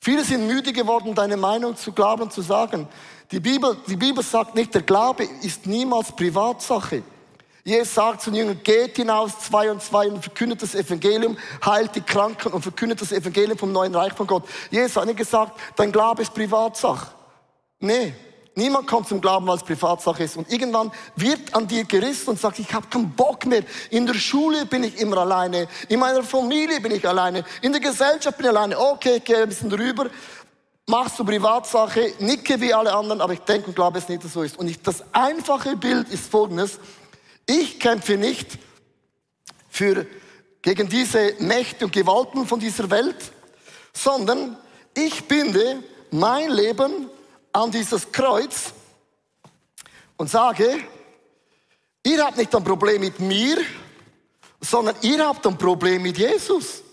Viele 0.03 0.25
sind 0.25 0.47
müde 0.47 0.73
geworden, 0.73 1.15
deine 1.15 1.37
Meinung 1.37 1.77
zu 1.77 1.93
glauben 1.93 2.23
und 2.23 2.33
zu 2.33 2.43
sagen. 2.43 2.89
Die 3.31 3.41
Bibel, 3.41 3.77
die 3.87 3.97
Bibel 3.97 4.25
sagt 4.25 4.55
nicht, 4.55 4.75
der 4.75 4.83
Glaube 4.83 5.25
ist 5.43 5.67
niemals 5.67 6.13
Privatsache. 6.13 7.03
Jesus 7.65 7.95
sagt 7.95 8.23
zu 8.23 8.31
den 8.31 8.39
Jüngern, 8.41 8.61
geht 8.63 8.97
hinaus, 8.97 9.39
zwei 9.41 9.71
und 9.71 9.83
zwei, 9.83 10.09
und 10.09 10.23
verkündet 10.23 10.63
das 10.63 10.75
Evangelium, 10.75 11.37
heilt 11.65 11.95
die 11.95 12.01
Kranken 12.01 12.53
und 12.53 12.63
verkündet 12.63 13.01
das 13.01 13.13
Evangelium 13.13 13.59
vom 13.59 13.73
neuen 13.73 13.95
Reich 13.95 14.13
von 14.15 14.27
Gott. 14.27 14.45
Jesus 14.71 14.97
hat 14.97 15.07
nicht 15.07 15.19
gesagt, 15.19 15.59
dein 15.77 15.93
Glaube 15.93 16.23
ist 16.23 16.33
Privatsache. 16.33 17.09
Nee, 17.81 18.15
niemand 18.55 18.87
kommt 18.87 19.09
zum 19.09 19.21
Glauben, 19.21 19.47
weil 19.47 19.57
es 19.57 19.63
Privatsache 19.63 20.25
ist. 20.25 20.37
Und 20.37 20.51
irgendwann 20.51 20.91
wird 21.17 21.55
an 21.55 21.67
dir 21.67 21.85
gerissen 21.85 22.31
und 22.31 22.41
sagt, 22.41 22.59
ich 22.59 22.73
habe 22.73 22.87
keinen 22.89 23.11
Bock 23.11 23.45
mehr. 23.47 23.63
In 23.91 24.07
der 24.07 24.15
Schule 24.15 24.67
bin 24.67 24.85
ich 24.85 24.99
immer 24.99 25.19
alleine, 25.19 25.69
in 25.89 26.01
meiner 26.01 26.23
Familie 26.23 26.81
bin 26.81 26.93
ich 26.93 27.07
alleine, 27.07 27.45
in 27.63 27.73
der 27.73 27.81
Gesellschaft 27.81 28.37
bin 28.37 28.47
ich 28.47 28.51
alleine. 28.51 28.79
Okay, 28.79 29.17
ich 29.17 29.25
gehe 29.25 29.43
ein 29.43 29.49
bisschen 29.49 29.71
drüber, 29.71 30.07
machst 30.87 31.19
du 31.19 31.25
Privatsache, 31.25 32.15
nicke 32.19 32.61
wie 32.61 32.75
alle 32.75 32.93
anderen, 32.93 33.21
aber 33.21 33.33
ich 33.33 33.41
denke 33.41 33.69
und 33.69 33.75
glaube, 33.75 33.99
es 33.99 34.09
nicht 34.09 34.23
so 34.23 34.43
ist. 34.43 34.59
Und 34.59 34.69
ich, 34.69 34.81
das 34.83 35.05
einfache 35.13 35.77
Bild 35.77 36.09
ist 36.09 36.31
folgendes. 36.31 36.79
Ich 37.53 37.81
kämpfe 37.81 38.17
nicht 38.17 38.59
für, 39.69 40.07
gegen 40.63 40.89
diese 40.89 41.35
Mächte 41.41 41.85
und 41.85 41.93
Gewalten 41.93 42.47
von 42.47 42.61
dieser 42.61 42.89
Welt, 42.91 43.17
sondern 43.93 44.57
ich 44.95 45.25
binde 45.25 45.83
mein 46.13 46.49
Leben 46.49 47.11
an 47.53 47.73
dieses 47.73 48.13
Kreuz 48.13 48.73
und 50.17 50.31
sage, 50.31 50.79
ihr 52.05 52.25
habt 52.25 52.37
nicht 52.37 52.55
ein 52.55 52.63
Problem 52.63 53.01
mit 53.01 53.19
mir, 53.19 53.57
sondern 54.61 54.95
ihr 55.03 55.27
habt 55.27 55.45
ein 55.45 55.59
Problem 55.59 56.03
mit 56.03 56.19
Jesus. 56.19 56.85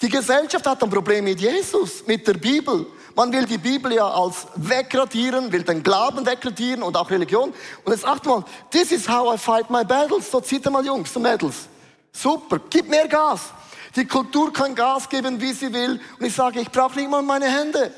Die 0.00 0.08
Gesellschaft 0.08 0.66
hat 0.66 0.82
ein 0.82 0.88
Problem 0.88 1.24
mit 1.24 1.38
Jesus, 1.42 2.06
mit 2.06 2.26
der 2.26 2.38
Bibel. 2.38 2.86
Man 3.16 3.32
will 3.32 3.44
die 3.44 3.58
Bibel 3.58 3.92
ja 3.92 4.08
als 4.08 4.46
wegradieren, 4.56 5.50
will 5.52 5.62
den 5.62 5.82
Glauben 5.82 6.24
wegradieren 6.24 6.82
und 6.82 6.96
auch 6.96 7.10
Religion. 7.10 7.52
Und 7.84 7.92
jetzt 7.92 8.04
acht 8.04 8.24
mal, 8.24 8.44
this 8.70 8.92
is 8.92 9.08
how 9.08 9.34
I 9.34 9.38
fight 9.38 9.68
my 9.70 9.84
battles. 9.84 10.30
So 10.30 10.40
zieht 10.40 10.68
mal 10.70 10.84
Jungs 10.84 11.14
und 11.16 11.22
Mädels. 11.22 11.68
Super, 12.12 12.60
gib 12.70 12.88
mehr 12.88 13.08
Gas. 13.08 13.52
Die 13.96 14.06
Kultur 14.06 14.52
kann 14.52 14.74
Gas 14.74 15.08
geben, 15.08 15.40
wie 15.40 15.52
sie 15.52 15.72
will. 15.72 16.00
Und 16.18 16.26
ich 16.26 16.34
sage, 16.34 16.60
ich 16.60 16.70
brauche 16.70 16.96
nicht 16.96 17.10
mal 17.10 17.22
meine 17.22 17.46
Hände. 17.46 17.92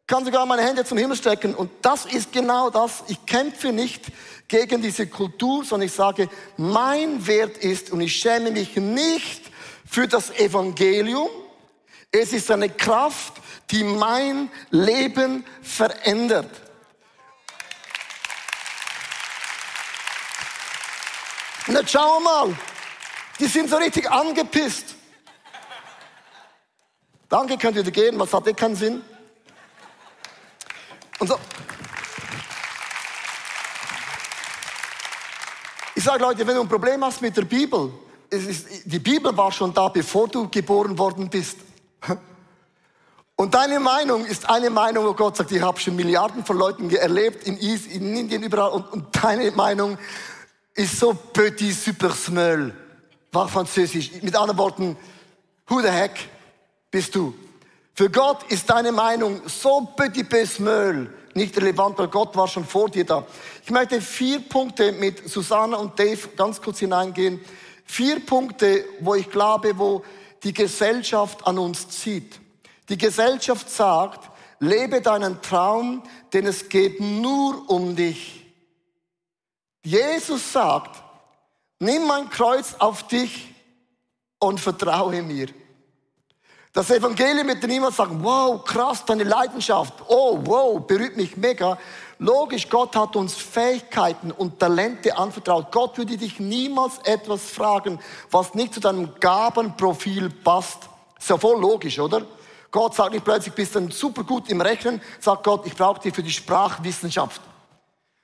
Ich 0.00 0.06
kann 0.08 0.24
sogar 0.24 0.44
meine 0.46 0.62
Hände 0.62 0.84
zum 0.84 0.98
Himmel 0.98 1.16
strecken. 1.16 1.54
Und 1.54 1.70
das 1.80 2.06
ist 2.06 2.32
genau 2.32 2.70
das. 2.70 3.04
Ich 3.06 3.24
kämpfe 3.24 3.72
nicht 3.72 4.06
gegen 4.48 4.82
diese 4.82 5.06
Kultur, 5.06 5.64
sondern 5.64 5.86
ich 5.86 5.94
sage, 5.94 6.28
mein 6.56 7.24
Wert 7.26 7.56
ist, 7.58 7.90
und 7.92 8.00
ich 8.00 8.14
schäme 8.14 8.50
mich 8.50 8.76
nicht 8.76 9.42
für 9.88 10.08
das 10.08 10.30
Evangelium. 10.30 11.28
Es 12.10 12.32
ist 12.32 12.50
eine 12.50 12.68
Kraft, 12.68 13.34
die 13.72 13.82
mein 13.82 14.50
Leben 14.70 15.44
verändert. 15.62 16.50
Schauen 21.86 22.22
wir 22.22 22.30
mal, 22.30 22.56
die 23.40 23.46
sind 23.46 23.70
so 23.70 23.76
richtig 23.76 24.10
angepisst. 24.10 24.94
Danke, 27.28 27.56
könnt 27.56 27.76
ihr 27.76 27.82
gehen, 27.90 28.18
was 28.18 28.32
hat 28.34 28.46
eh 28.46 28.52
keinen 28.52 28.76
Sinn? 28.76 29.02
Und 31.18 31.28
so. 31.28 31.38
Ich 35.94 36.04
sage 36.04 36.22
Leute, 36.22 36.46
wenn 36.46 36.56
du 36.56 36.62
ein 36.62 36.68
Problem 36.68 37.02
hast 37.04 37.22
mit 37.22 37.36
der 37.36 37.42
Bibel, 37.42 37.92
ist, 38.28 38.66
die 38.84 38.98
Bibel 38.98 39.34
war 39.36 39.52
schon 39.52 39.72
da, 39.72 39.88
bevor 39.88 40.28
du 40.28 40.48
geboren 40.48 40.98
worden 40.98 41.30
bist. 41.30 41.58
Und 43.42 43.54
deine 43.54 43.80
Meinung 43.80 44.24
ist 44.24 44.48
eine 44.48 44.70
Meinung, 44.70 45.04
wo 45.04 45.14
Gott 45.14 45.36
sagt, 45.36 45.50
ich 45.50 45.60
habe 45.60 45.80
schon 45.80 45.96
Milliarden 45.96 46.44
von 46.44 46.56
Leuten 46.56 46.88
erlebt, 46.90 47.44
in, 47.44 47.56
Is, 47.56 47.88
in 47.88 48.16
Indien, 48.16 48.44
überall. 48.44 48.70
Und, 48.70 48.92
und 48.92 49.06
deine 49.20 49.50
Meinung 49.50 49.98
ist 50.74 51.00
so 51.00 51.12
petit 51.12 51.74
super 51.74 52.12
smell. 52.12 52.72
War 53.32 53.48
französisch. 53.48 54.12
Mit 54.22 54.36
anderen 54.36 54.58
Worten, 54.58 54.96
who 55.66 55.80
the 55.80 55.88
heck 55.88 56.12
bist 56.92 57.16
du? 57.16 57.34
Für 57.94 58.08
Gott 58.08 58.44
ist 58.44 58.70
deine 58.70 58.92
Meinung 58.92 59.42
so 59.48 59.88
petit 59.96 60.28
peu 60.28 60.46
smell 60.46 61.12
nicht 61.34 61.56
relevant, 61.56 61.98
weil 61.98 62.06
Gott 62.06 62.36
war 62.36 62.46
schon 62.46 62.64
vor 62.64 62.90
dir 62.90 63.04
da. 63.04 63.26
Ich 63.64 63.72
möchte 63.72 64.00
vier 64.00 64.38
Punkte 64.38 64.92
mit 64.92 65.28
Susanna 65.28 65.78
und 65.78 65.98
Dave 65.98 66.28
ganz 66.36 66.62
kurz 66.62 66.78
hineingehen. 66.78 67.40
Vier 67.86 68.20
Punkte, 68.20 68.84
wo 69.00 69.16
ich 69.16 69.28
glaube, 69.28 69.76
wo 69.76 70.04
die 70.44 70.52
Gesellschaft 70.52 71.44
an 71.44 71.58
uns 71.58 71.88
zieht. 71.88 72.38
Die 72.92 72.98
Gesellschaft 72.98 73.70
sagt, 73.70 74.28
lebe 74.58 75.00
deinen 75.00 75.40
Traum, 75.40 76.02
denn 76.34 76.46
es 76.46 76.68
geht 76.68 77.00
nur 77.00 77.70
um 77.70 77.96
dich. 77.96 78.44
Jesus 79.82 80.52
sagt, 80.52 81.02
nimm 81.78 82.06
mein 82.06 82.28
Kreuz 82.28 82.74
auf 82.78 83.06
dich 83.06 83.54
und 84.38 84.60
vertraue 84.60 85.22
mir. 85.22 85.46
Das 86.74 86.90
Evangelium 86.90 87.48
wird 87.48 87.62
niemand 87.62 87.94
sagen, 87.94 88.22
wow, 88.22 88.62
krass, 88.62 89.02
deine 89.06 89.24
Leidenschaft, 89.24 89.94
oh, 90.08 90.38
wow, 90.44 90.86
berührt 90.86 91.16
mich 91.16 91.34
mega. 91.38 91.78
logisch, 92.18 92.68
Gott 92.68 92.94
hat 92.94 93.16
uns 93.16 93.32
Fähigkeiten 93.32 94.30
und 94.30 94.58
Talente 94.58 95.16
anvertraut. 95.16 95.72
Gott 95.72 95.96
würde 95.96 96.18
dich 96.18 96.38
niemals 96.38 96.98
etwas 97.04 97.40
fragen, 97.40 97.98
was 98.30 98.52
nicht 98.52 98.74
zu 98.74 98.80
deinem 98.80 99.14
Gabenprofil 99.18 100.28
passt. 100.28 100.90
Ist 101.18 101.30
ja 101.30 101.38
voll 101.38 101.58
logisch, 101.58 101.98
oder? 101.98 102.26
Gott 102.72 102.94
sagt 102.94 103.12
nicht 103.12 103.24
plötzlich, 103.24 103.54
bist 103.54 103.74
du 103.74 103.90
super 103.90 104.24
gut 104.24 104.48
im 104.48 104.62
Rechnen, 104.62 105.00
sagt 105.20 105.44
Gott, 105.44 105.66
ich 105.66 105.76
brauche 105.76 106.00
dich 106.00 106.14
für 106.14 106.22
die 106.22 106.30
Sprachwissenschaft. 106.30 107.40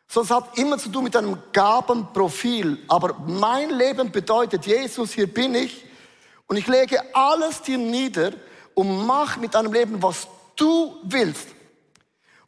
Es 0.08 0.30
hat 0.30 0.56
immer 0.56 0.78
zu 0.78 0.88
tun 0.88 1.04
mit 1.04 1.14
einem 1.14 1.37
Gabenprofil. 1.52 2.78
Aber 2.88 3.14
mein 3.26 3.68
Leben 3.68 4.11
bedeutet, 4.11 4.64
Jesus, 4.64 5.12
hier 5.12 5.32
bin 5.32 5.54
ich 5.54 5.84
und 6.46 6.56
ich 6.56 6.66
lege 6.66 7.14
alles 7.14 7.61
dir 7.61 7.76
nieder 7.76 8.32
und 8.74 9.06
mach 9.06 9.37
mit 9.37 9.54
deinem 9.54 9.70
Leben, 9.70 10.02
was 10.02 10.26
du 10.56 10.96
willst. 11.02 11.48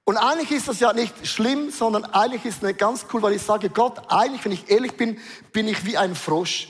Und 0.05 0.17
eigentlich 0.17 0.53
ist 0.53 0.69
das 0.69 0.81
ja 0.81 0.95
nicht 0.95 1.27
schlimm, 1.27 1.71
sondern 1.71 2.07
eigentlich 2.07 2.47
ist 2.47 2.63
es 2.63 2.77
ganz 2.79 3.05
cool, 3.13 3.21
weil 3.21 3.35
ich 3.35 3.43
sage, 3.43 3.69
Gott, 3.69 4.01
eigentlich, 4.09 4.43
wenn 4.47 4.53
ich 4.53 4.71
ehrlich 4.71 4.97
bin, 4.97 5.21
bin 5.53 5.69
ich 5.69 5.85
wie 5.85 5.99
ein 5.99 6.15
Frosch. 6.15 6.69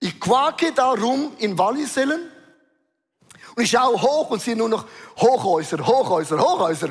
Ich 0.00 0.20
quake 0.20 0.72
da 0.74 0.90
rum 0.90 1.32
in 1.38 1.58
Wallisellen 1.58 2.20
und 3.58 3.64
ich 3.64 3.70
schaue 3.70 4.00
hoch 4.00 4.30
und 4.30 4.40
sehe 4.40 4.54
nur 4.54 4.68
noch 4.68 4.84
Hochhäuser, 5.16 5.84
Hochhäuser, 5.84 6.38
Hochhäuser. 6.38 6.90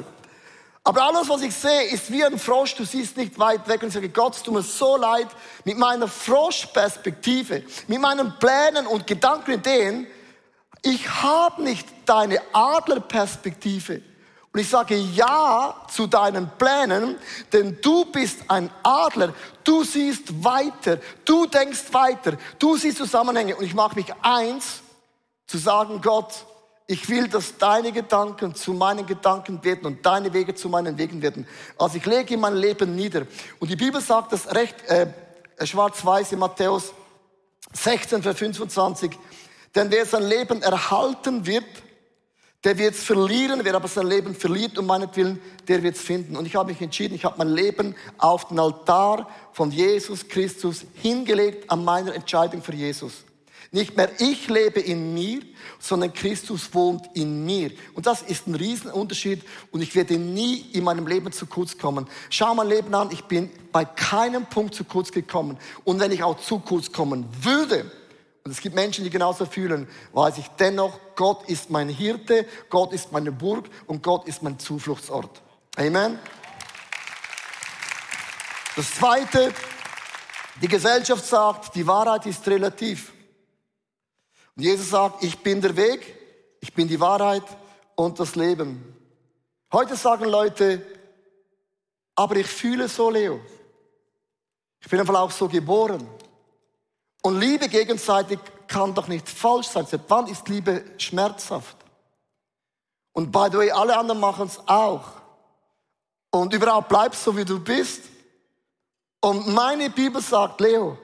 Aber 0.83 1.01
alles, 1.01 1.29
was 1.29 1.41
ich 1.41 1.55
sehe, 1.55 1.83
ist 1.83 2.11
wie 2.11 2.25
ein 2.25 2.37
Frosch. 2.37 2.75
Du 2.75 2.83
siehst 2.83 3.15
nicht 3.15 3.39
weit 3.39 3.65
weg 3.69 3.83
und 3.83 3.87
ich 3.87 3.93
sage, 3.93 4.09
Gott, 4.09 4.35
es 4.35 4.43
tut 4.43 4.53
mir 4.53 4.61
so 4.61 4.97
leid. 4.97 5.27
Mit 5.63 5.77
meiner 5.77 6.09
Froschperspektive, 6.09 7.63
mit 7.87 8.01
meinen 8.01 8.37
Plänen 8.37 8.85
und 8.85 9.07
Gedanken, 9.07 9.53
Ideen, 9.53 10.07
ich 10.81 11.09
habe 11.09 11.63
nicht 11.63 11.87
deine 12.03 12.41
Adlerperspektive. 12.51 14.01
Und 14.51 14.59
ich 14.59 14.69
sage 14.69 14.97
ja 14.97 15.73
zu 15.89 16.05
deinen 16.05 16.49
Plänen, 16.57 17.15
denn 17.53 17.77
du 17.81 18.03
bist 18.11 18.39
ein 18.49 18.69
Adler. 18.83 19.33
Du 19.63 19.85
siehst 19.85 20.43
weiter, 20.43 20.99
du 21.23 21.45
denkst 21.45 21.93
weiter, 21.93 22.33
du 22.59 22.75
siehst 22.75 22.97
Zusammenhänge. 22.97 23.55
Und 23.55 23.63
ich 23.63 23.73
mache 23.73 23.95
mich 23.95 24.13
eins, 24.21 24.81
zu 25.47 25.57
sagen, 25.57 26.01
Gott, 26.01 26.45
ich 26.89 27.09
will, 27.09 27.27
dass 27.27 27.57
deine 27.57 27.91
Gedanken 27.91 28.55
zu 28.55 28.71
meinen 28.71 29.05
Gedanken 29.05 29.61
werden 29.61 29.85
und 29.85 30.05
deine 30.05 30.31
Wege 30.31 30.55
zu 30.55 30.69
meinen 30.69 30.97
Wegen 30.97 31.21
werden. 31.21 31.45
Also 31.77 31.97
ich 31.97 32.05
lege 32.05 32.37
mein 32.37 32.55
Leben 32.55 32.95
nieder. 32.95 33.27
Und 33.59 33.69
die 33.69 33.75
Bibel 33.75 33.99
sagt 33.99 34.31
das 34.31 34.55
recht 34.55 34.75
äh, 34.87 35.07
schwarz-weiß 35.65 36.31
in 36.31 36.39
Matthäus 36.39 36.93
16, 37.73 38.23
Vers 38.23 38.37
25. 38.37 39.11
Denn 39.75 39.91
wer 39.91 40.05
sein 40.05 40.23
Leben 40.23 40.61
erhalten 40.61 41.45
wird, 41.45 41.65
der 42.63 42.77
wird 42.77 42.95
es 42.95 43.03
verlieren. 43.03 43.59
Wer 43.63 43.75
aber 43.75 43.89
sein 43.89 44.07
Leben 44.07 44.33
verliert 44.33 44.77
um 44.77 44.85
meinetwillen, 44.85 45.41
der 45.67 45.83
wird 45.83 45.97
es 45.97 46.01
finden. 46.01 46.37
Und 46.37 46.45
ich 46.45 46.55
habe 46.55 46.71
mich 46.71 46.81
entschieden, 46.81 47.15
ich 47.15 47.25
habe 47.25 47.37
mein 47.37 47.49
Leben 47.49 47.95
auf 48.17 48.47
den 48.47 48.59
Altar 48.59 49.29
von 49.51 49.71
Jesus 49.71 50.27
Christus 50.29 50.85
hingelegt 50.95 51.69
an 51.69 51.83
meiner 51.83 52.15
Entscheidung 52.15 52.61
für 52.61 52.73
Jesus. 52.73 53.26
Nicht 53.71 53.97
mehr 53.97 54.09
ich 54.19 54.47
lebe 54.47 54.79
in 54.79 55.13
mir, 55.13 55.41
sondern 55.79 56.13
Christus 56.13 56.73
wohnt 56.73 57.09
in 57.13 57.45
mir. 57.45 57.71
Und 57.93 58.07
das 58.07 58.21
ist 58.21 58.47
ein 58.47 58.55
Riesenunterschied 58.55 59.43
und 59.71 59.81
ich 59.81 59.93
werde 59.95 60.17
nie 60.17 60.65
in 60.73 60.83
meinem 60.83 61.07
Leben 61.07 61.31
zu 61.31 61.45
kurz 61.45 61.77
kommen. 61.77 62.07
Schau 62.29 62.53
mein 62.55 62.69
Leben 62.69 62.93
an, 62.95 63.11
ich 63.11 63.23
bin 63.25 63.49
bei 63.71 63.83
keinem 63.83 64.45
Punkt 64.45 64.73
zu 64.73 64.83
kurz 64.83 65.11
gekommen. 65.11 65.57
Und 65.83 65.99
wenn 65.99 66.11
ich 66.11 66.23
auch 66.23 66.39
zu 66.39 66.59
kurz 66.59 66.91
kommen 66.91 67.27
würde, 67.41 67.91
und 68.47 68.51
es 68.51 68.61
gibt 68.61 68.75
Menschen, 68.75 69.03
die 69.03 69.09
genauso 69.09 69.45
fühlen, 69.45 69.89
weiß 70.13 70.37
ich 70.37 70.47
dennoch, 70.57 70.97
Gott 71.17 71.49
ist 71.49 71.69
mein 71.69 71.89
Hirte, 71.89 72.45
Gott 72.69 72.93
ist 72.93 73.11
meine 73.11 73.33
Burg 73.33 73.65
und 73.87 74.01
Gott 74.01 74.25
ist 74.25 74.41
mein 74.41 74.57
Zufluchtsort. 74.57 75.41
Amen. 75.75 76.17
Das 78.77 78.93
Zweite, 78.93 79.53
die 80.61 80.67
Gesellschaft 80.69 81.25
sagt, 81.25 81.75
die 81.75 81.85
Wahrheit 81.85 82.25
ist 82.25 82.47
relativ. 82.47 83.11
Jesus 84.57 84.89
sagt, 84.89 85.23
ich 85.23 85.37
bin 85.37 85.61
der 85.61 85.75
Weg, 85.75 86.15
ich 86.59 86.73
bin 86.73 86.87
die 86.87 86.99
Wahrheit 86.99 87.43
und 87.95 88.19
das 88.19 88.35
Leben. 88.35 88.95
Heute 89.71 89.95
sagen 89.95 90.25
Leute, 90.25 90.81
aber 92.15 92.37
ich 92.37 92.47
fühle 92.47 92.87
so, 92.87 93.11
Leo. 93.11 93.39
Ich 94.79 94.89
bin 94.89 94.99
einfach 94.99 95.19
auch 95.19 95.31
so 95.31 95.47
geboren. 95.47 96.07
Und 97.21 97.39
Liebe 97.39 97.67
gegenseitig 97.67 98.39
kann 98.67 98.95
doch 98.95 99.07
nicht 99.07 99.29
falsch 99.29 99.67
sein. 99.67 99.85
Seit 99.85 100.01
wann 100.07 100.27
ist 100.27 100.47
Liebe 100.49 100.83
schmerzhaft? 100.97 101.77
Und 103.13 103.31
by 103.31 103.47
the 103.51 103.57
way, 103.57 103.71
alle 103.71 103.97
anderen 103.97 104.19
machen 104.19 104.47
es 104.47 104.59
auch. 104.67 105.11
Und 106.31 106.53
überhaupt 106.53 106.89
bleibst 106.89 107.23
so, 107.23 107.35
wie 107.37 107.45
du 107.45 107.59
bist. 107.59 108.03
Und 109.21 109.47
meine 109.47 109.89
Bibel 109.89 110.21
sagt, 110.21 110.61
Leo, 110.61 110.97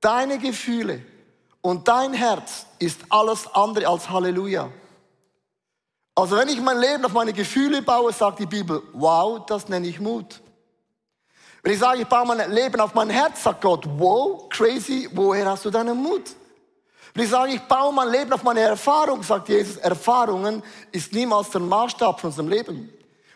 deine 0.00 0.38
Gefühle, 0.38 1.02
und 1.68 1.86
dein 1.86 2.14
Herz 2.14 2.64
ist 2.78 3.00
alles 3.10 3.46
andere 3.54 3.86
als 3.88 4.08
Halleluja. 4.08 4.70
Also 6.14 6.38
wenn 6.38 6.48
ich 6.48 6.58
mein 6.62 6.78
Leben 6.78 7.04
auf 7.04 7.12
meine 7.12 7.34
Gefühle 7.34 7.82
baue, 7.82 8.10
sagt 8.10 8.38
die 8.38 8.46
Bibel, 8.46 8.82
wow, 8.94 9.44
das 9.44 9.68
nenne 9.68 9.86
ich 9.86 10.00
Mut. 10.00 10.40
Wenn 11.62 11.74
ich 11.74 11.78
sage, 11.78 12.00
ich 12.00 12.08
baue 12.08 12.26
mein 12.26 12.50
Leben 12.50 12.80
auf 12.80 12.94
mein 12.94 13.10
Herz, 13.10 13.42
sagt 13.42 13.60
Gott, 13.60 13.84
wow, 13.98 14.48
crazy, 14.48 15.10
woher 15.12 15.44
hast 15.44 15.66
du 15.66 15.70
deinen 15.70 16.02
Mut? 16.02 16.30
Wenn 17.12 17.24
ich 17.24 17.30
sage, 17.30 17.52
ich 17.52 17.60
baue 17.60 17.92
mein 17.92 18.08
Leben 18.12 18.32
auf 18.32 18.42
meine 18.42 18.60
Erfahrung, 18.60 19.22
sagt 19.22 19.50
Jesus, 19.50 19.76
Erfahrungen 19.76 20.62
ist 20.90 21.12
niemals 21.12 21.50
der 21.50 21.60
Maßstab 21.60 22.18
von 22.18 22.30
unserem 22.30 22.48
Leben. 22.48 22.90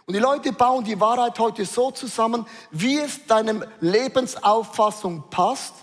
Und 0.07 0.15
die 0.15 0.21
Leute 0.21 0.55
bauen 0.55 0.83
die 0.83 0.99
Wahrheit 0.99 1.39
heute 1.39 1.67
so 1.67 1.91
zusammen, 1.91 2.47
wie 2.71 2.99
es 2.99 3.27
deinem 3.27 3.63
Lebensauffassung 3.81 5.25
passt 5.29 5.75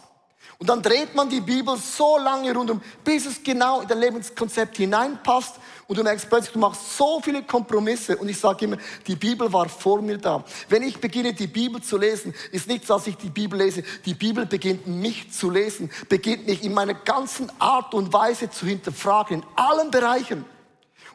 und 0.59 0.67
dann 0.67 0.81
dreht 0.81 1.15
man 1.15 1.29
die 1.29 1.39
Bibel 1.39 1.77
so 1.77 2.17
lange 2.17 2.53
rundum, 2.53 2.81
bis 3.01 3.25
es 3.25 3.41
genau 3.41 3.79
in 3.79 3.87
dein 3.87 3.99
Lebenskonzept 3.99 4.75
hineinpasst. 4.75 5.55
Und 5.87 5.97
du 5.97 6.03
merkst 6.03 6.27
plötzlich, 6.27 6.51
du 6.51 6.59
machst 6.59 6.97
so 6.97 7.21
viele 7.21 7.43
Kompromisse. 7.43 8.17
Und 8.17 8.27
ich 8.27 8.37
sage 8.37 8.65
immer, 8.65 8.77
die 9.07 9.15
Bibel 9.15 9.51
war 9.53 9.69
vor 9.69 10.01
mir 10.01 10.17
da. 10.17 10.43
Wenn 10.67 10.83
ich 10.83 10.99
beginne, 10.99 11.33
die 11.33 11.47
Bibel 11.47 11.81
zu 11.81 11.97
lesen, 11.97 12.35
ist 12.51 12.67
nichts, 12.67 12.87
dass 12.87 13.07
ich 13.07 13.15
die 13.15 13.29
Bibel 13.29 13.57
lese. 13.57 13.83
Die 14.05 14.13
Bibel 14.13 14.45
beginnt 14.45 14.85
mich 14.85 15.31
zu 15.31 15.49
lesen, 15.49 15.89
beginnt 16.09 16.45
mich 16.45 16.61
in 16.61 16.73
meiner 16.73 16.93
ganzen 16.93 17.49
Art 17.57 17.93
und 17.93 18.11
Weise 18.11 18.49
zu 18.49 18.65
hinterfragen, 18.65 19.37
in 19.37 19.45
allen 19.55 19.89
Bereichen. 19.89 20.43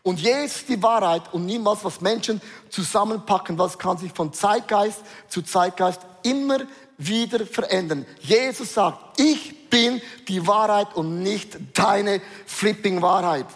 Und 0.02 0.20
jetzt 0.20 0.70
die 0.70 0.82
Wahrheit 0.82 1.32
und 1.32 1.44
niemals, 1.44 1.84
was 1.84 2.00
Menschen 2.00 2.40
zusammenpacken, 2.70 3.58
was 3.58 3.78
kann 3.78 3.98
sich 3.98 4.12
von 4.12 4.32
Zeitgeist 4.32 5.02
zu 5.28 5.42
Zeitgeist 5.42 6.00
immer 6.22 6.58
wieder 6.98 7.46
verändern. 7.46 8.06
Jesus 8.20 8.74
sagt, 8.74 9.20
ich 9.20 9.68
bin 9.68 10.00
die 10.28 10.46
Wahrheit 10.46 10.94
und 10.94 11.22
nicht 11.22 11.58
deine 11.74 12.20
flipping 12.46 13.02
Wahrheit. 13.02 13.46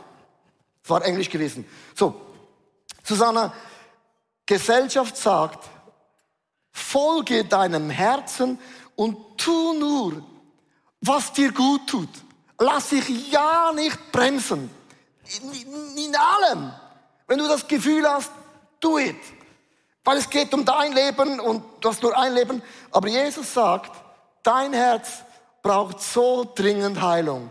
Das 0.82 0.90
war 0.90 1.04
Englisch 1.04 1.30
gewesen. 1.30 1.64
So, 1.94 2.20
Susanna, 3.04 3.52
Gesellschaft 4.46 5.16
sagt, 5.16 5.68
folge 6.72 7.44
deinem 7.44 7.90
Herzen 7.90 8.58
und 8.96 9.16
tu 9.36 9.74
nur, 9.74 10.24
was 11.00 11.32
dir 11.32 11.52
gut 11.52 11.86
tut. 11.88 12.08
Lass 12.58 12.88
dich 12.88 13.30
ja 13.30 13.72
nicht 13.72 14.10
bremsen. 14.10 14.70
In, 15.42 15.96
in 15.96 16.16
allem. 16.16 16.72
Wenn 17.26 17.38
du 17.38 17.46
das 17.46 17.68
Gefühl 17.68 18.08
hast, 18.08 18.32
do 18.80 18.98
it. 18.98 19.16
Weil 20.08 20.16
es 20.16 20.30
geht 20.30 20.54
um 20.54 20.64
dein 20.64 20.94
Leben 20.94 21.38
und 21.38 21.62
du 21.82 21.90
hast 21.90 22.02
nur 22.02 22.16
ein 22.16 22.32
Leben. 22.32 22.62
Aber 22.92 23.08
Jesus 23.08 23.52
sagt, 23.52 23.94
dein 24.42 24.72
Herz 24.72 25.22
braucht 25.62 26.00
so 26.00 26.50
dringend 26.54 26.98
Heilung. 26.98 27.50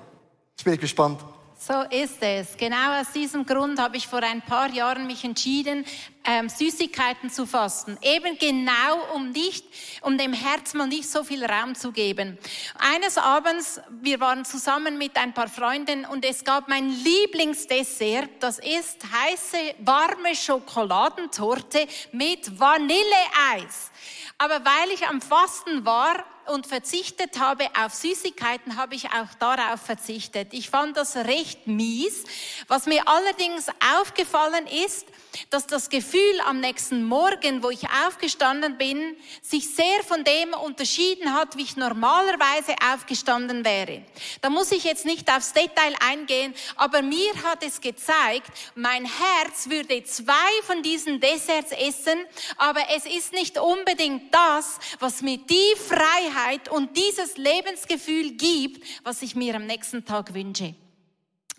Jetzt 0.54 0.63
bin 0.63 0.74
ich 0.74 0.80
gespannt. 0.80 1.24
So 1.68 1.82
ist 1.82 2.22
es. 2.22 2.56
Genau 2.56 3.02
aus 3.02 3.12
diesem 3.12 3.46
Grund 3.46 3.78
habe 3.78 3.98
ich 3.98 4.08
vor 4.08 4.24
ein 4.24 4.42
paar 4.42 4.70
Jahren 4.70 5.06
mich 5.06 5.26
entschieden, 5.26 5.84
ähm, 6.24 6.48
Süßigkeiten 6.48 7.30
zu 7.30 7.46
fasten. 7.46 7.98
Eben 8.02 8.38
genau, 8.38 9.14
um 9.14 9.32
nicht, 9.32 9.66
um 10.00 10.18
dem 10.18 10.32
Herz 10.32 10.74
mal 10.76 10.88
nicht 10.88 11.10
so 11.10 11.26
viel 11.26 11.44
Raum 11.44 11.76
zu 11.76 11.92
geben. 11.92 12.38
Eines 12.80 13.18
Abends, 13.18 13.82
wir 14.00 14.22
waren 14.22 14.46
zusammen 14.46 14.98
mit 14.98 15.18
ein 15.18 15.34
paar 15.34 15.50
Freunden 15.50 16.06
und 16.06 16.24
es 16.24 16.46
gab 16.46 16.70
mein 16.70 16.88
Lieblingsdessert. 16.88 18.30
Das 18.40 18.60
ist 18.60 19.04
heiße, 19.04 19.58
warme 19.80 20.38
Schokoladentorte 20.38 21.86
mit 22.14 22.58
Vanilleeis. 22.58 23.92
Aber 24.38 24.64
weil 24.64 24.92
ich 24.94 25.06
am 25.06 25.20
Fasten 25.20 25.84
war, 25.84 26.24
und 26.50 26.68
verzichtet 26.68 27.40
habe 27.40 27.68
auf 27.80 27.94
Süßigkeiten, 27.94 28.78
habe 28.78 28.96
ich 28.96 29.06
auch 29.08 29.34
darauf 29.40 29.82
verzichtet. 29.82 30.50
Ich 30.54 30.70
fand 30.70 30.98
das 30.98 31.16
recht 31.16 31.68
mies. 31.68 32.24
Was 32.68 32.86
mir 32.86 33.08
allerdings 33.08 33.68
aufgefallen 34.00 34.68
ist, 34.86 35.08
dass 35.50 35.68
das 35.68 35.90
Gefühl 35.90 36.40
am 36.46 36.60
nächsten 36.60 37.04
Morgen, 37.04 37.64
wo 37.64 37.70
ich 37.70 37.84
aufgestanden 38.08 38.78
bin, 38.78 39.16
sich 39.42 39.74
sehr 39.76 40.04
von 40.08 40.24
dem 40.24 40.54
unterschieden 40.54 41.34
hat, 41.34 41.58
wie 41.58 41.64
ich 41.64 41.78
normalerweise 41.78 42.76
aufgestanden 42.94 43.64
wäre. 43.64 44.02
Da 44.42 44.50
muss 44.50 44.72
ich 44.72 44.84
jetzt 44.84 45.06
nicht 45.06 45.30
aufs 45.32 45.54
Detail 45.54 45.96
eingehen, 46.00 46.54
aber 46.76 47.02
mir 47.02 47.34
hat 47.44 47.64
es 47.64 47.82
gezeigt, 47.82 48.52
mein 48.76 49.06
Herz 49.06 49.70
würde 49.70 50.04
zwei 50.04 50.34
von 50.66 50.82
diesen 50.82 51.20
Desserts 51.20 51.72
essen, 51.72 52.20
aber 52.58 52.82
es 52.96 53.06
ist 53.06 53.34
nicht 53.34 53.58
unbedingt 53.58 54.34
das, 54.34 54.80
was 55.00 55.22
mir 55.22 55.38
die 55.38 55.76
Freiheit 55.88 56.37
und 56.69 56.95
dieses 56.95 57.38
Lebensgefühl 57.38 58.32
gibt, 58.32 58.86
was 59.04 59.21
ich 59.21 59.36
mir 59.36 59.56
am 59.56 59.65
nächsten 59.65 60.06
Tag 60.06 60.34
wünsche. 60.34 60.76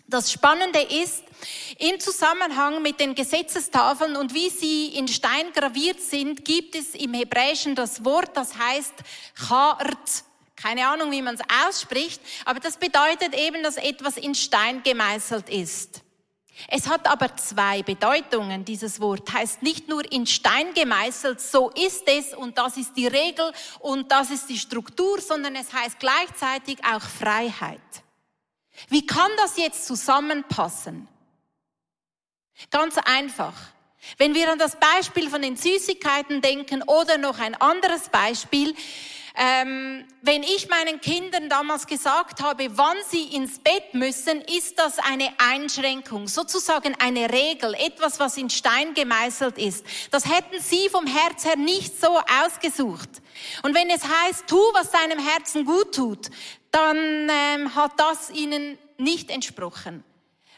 Das 0.07 0.31
Spannende 0.31 0.81
ist, 0.81 1.23
im 1.77 1.99
Zusammenhang 1.99 2.81
mit 2.81 2.99
den 2.99 3.13
Gesetzestafeln 3.13 4.15
und 4.15 4.33
wie 4.33 4.49
sie 4.49 4.87
in 4.87 5.07
Stein 5.07 5.53
graviert 5.53 6.01
sind, 6.01 6.43
gibt 6.43 6.75
es 6.75 6.95
im 6.95 7.13
Hebräischen 7.13 7.75
das 7.75 8.03
Wort, 8.03 8.35
das 8.35 8.57
heißt 8.57 8.95
Chart. 9.35 10.23
Keine 10.55 10.87
Ahnung, 10.87 11.11
wie 11.11 11.21
man 11.21 11.35
es 11.35 11.41
ausspricht, 11.67 12.19
aber 12.43 12.59
das 12.59 12.77
bedeutet 12.77 13.35
eben, 13.35 13.61
dass 13.61 13.77
etwas 13.77 14.17
in 14.17 14.33
Stein 14.33 14.81
gemeißelt 14.83 15.47
ist. 15.49 16.01
Es 16.67 16.87
hat 16.87 17.07
aber 17.07 17.35
zwei 17.37 17.83
Bedeutungen, 17.83 18.65
dieses 18.65 18.99
Wort. 18.99 19.31
Heißt 19.31 19.61
nicht 19.61 19.87
nur 19.87 20.11
in 20.11 20.27
Stein 20.27 20.73
gemeißelt, 20.73 21.39
so 21.39 21.69
ist 21.69 22.07
es 22.07 22.33
und 22.33 22.57
das 22.57 22.77
ist 22.77 22.95
die 22.97 23.07
Regel 23.07 23.51
und 23.79 24.11
das 24.11 24.29
ist 24.29 24.49
die 24.49 24.57
Struktur, 24.57 25.21
sondern 25.21 25.55
es 25.55 25.71
heißt 25.71 25.99
gleichzeitig 25.99 26.79
auch 26.83 27.01
Freiheit. 27.01 27.79
Wie 28.87 29.05
kann 29.05 29.31
das 29.37 29.57
jetzt 29.57 29.85
zusammenpassen? 29.85 31.07
Ganz 32.71 32.97
einfach. 32.97 33.53
Wenn 34.17 34.33
wir 34.33 34.51
an 34.51 34.59
das 34.59 34.77
Beispiel 34.77 35.29
von 35.29 35.41
den 35.41 35.57
Süßigkeiten 35.57 36.41
denken 36.41 36.81
oder 36.83 37.17
noch 37.17 37.39
ein 37.39 37.55
anderes 37.55 38.09
Beispiel, 38.09 38.75
ähm, 39.41 40.05
wenn 40.21 40.43
ich 40.43 40.67
meinen 40.67 40.99
Kindern 40.99 41.47
damals 41.47 41.87
gesagt 41.87 42.43
habe, 42.43 42.77
wann 42.77 42.97
sie 43.07 43.23
ins 43.23 43.57
Bett 43.59 43.93
müssen, 43.93 44.41
ist 44.41 44.77
das 44.77 44.99
eine 44.99 45.29
Einschränkung, 45.37 46.27
sozusagen 46.27 46.93
eine 46.99 47.31
Regel, 47.31 47.73
etwas, 47.75 48.19
was 48.19 48.35
in 48.35 48.49
Stein 48.49 48.93
gemeißelt 48.93 49.57
ist. 49.57 49.85
Das 50.11 50.25
hätten 50.25 50.59
sie 50.59 50.89
vom 50.89 51.07
Herz 51.07 51.45
her 51.45 51.55
nicht 51.55 52.01
so 52.01 52.19
ausgesucht. 52.43 53.09
Und 53.63 53.73
wenn 53.73 53.89
es 53.89 54.03
heißt, 54.03 54.45
tu, 54.45 54.59
was 54.73 54.91
deinem 54.91 55.19
Herzen 55.19 55.63
gut 55.63 55.95
tut, 55.95 56.29
dann 56.71 57.29
ähm, 57.29 57.75
hat 57.75 57.93
das 57.97 58.31
ihnen 58.31 58.77
nicht 58.97 59.29
entsprochen. 59.29 60.03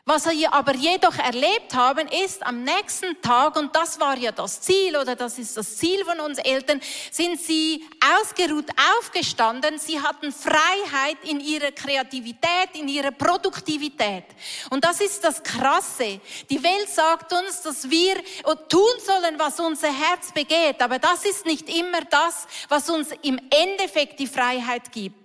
Was 0.05 0.27
wir 0.27 0.51
aber 0.51 0.73
jedoch 0.75 1.15
erlebt 1.19 1.75
haben, 1.75 2.07
ist 2.07 2.43
am 2.43 2.63
nächsten 2.63 3.21
Tag, 3.21 3.55
und 3.55 3.75
das 3.75 3.99
war 3.99 4.17
ja 4.17 4.31
das 4.31 4.59
Ziel 4.59 4.97
oder 4.97 5.15
das 5.15 5.37
ist 5.37 5.55
das 5.55 5.77
Ziel 5.77 6.03
von 6.03 6.19
uns 6.19 6.39
Eltern, 6.39 6.81
sind 7.11 7.39
sie 7.39 7.85
ausgeruht 8.19 8.65
aufgestanden. 8.97 9.77
Sie 9.77 10.01
hatten 10.01 10.31
Freiheit 10.31 11.17
in 11.23 11.39
ihrer 11.39 11.71
Kreativität, 11.71 12.69
in 12.73 12.87
ihrer 12.87 13.11
Produktivität. 13.11 14.25
Und 14.71 14.83
das 14.83 15.01
ist 15.01 15.23
das 15.23 15.43
Krasse. 15.43 16.19
Die 16.49 16.63
Welt 16.63 16.89
sagt 16.89 17.31
uns, 17.33 17.61
dass 17.61 17.87
wir 17.87 18.15
tun 18.69 18.81
sollen, 19.05 19.37
was 19.37 19.59
unser 19.59 19.93
Herz 19.93 20.31
begeht. 20.33 20.81
Aber 20.81 20.97
das 20.97 21.25
ist 21.25 21.45
nicht 21.45 21.69
immer 21.69 22.01
das, 22.09 22.47
was 22.69 22.89
uns 22.89 23.09
im 23.21 23.39
Endeffekt 23.51 24.19
die 24.19 24.27
Freiheit 24.27 24.91
gibt. 24.91 25.20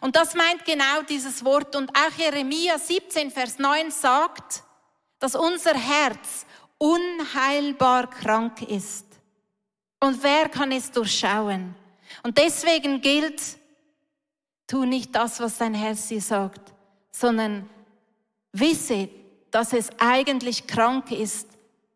Und 0.00 0.16
das 0.16 0.34
meint 0.34 0.64
genau 0.64 1.02
dieses 1.08 1.44
Wort. 1.44 1.74
Und 1.76 1.90
auch 1.90 2.16
Jeremia 2.16 2.78
17, 2.78 3.30
Vers 3.30 3.58
9 3.58 3.90
sagt, 3.90 4.62
dass 5.18 5.34
unser 5.34 5.74
Herz 5.74 6.46
unheilbar 6.78 8.08
krank 8.08 8.62
ist. 8.62 9.06
Und 10.00 10.22
wer 10.22 10.48
kann 10.48 10.72
es 10.72 10.90
durchschauen? 10.90 11.74
Und 12.22 12.38
deswegen 12.38 13.00
gilt, 13.00 13.40
tu 14.66 14.84
nicht 14.84 15.14
das, 15.14 15.40
was 15.40 15.58
dein 15.58 15.74
Herz 15.74 16.08
dir 16.08 16.22
sagt, 16.22 16.72
sondern 17.10 17.68
wisse, 18.52 19.10
dass 19.50 19.72
es 19.72 19.90
eigentlich 19.98 20.66
krank 20.66 21.10
ist 21.10 21.48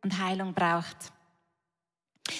und 0.03 0.19
Heilung 0.19 0.53
braucht. 0.53 0.97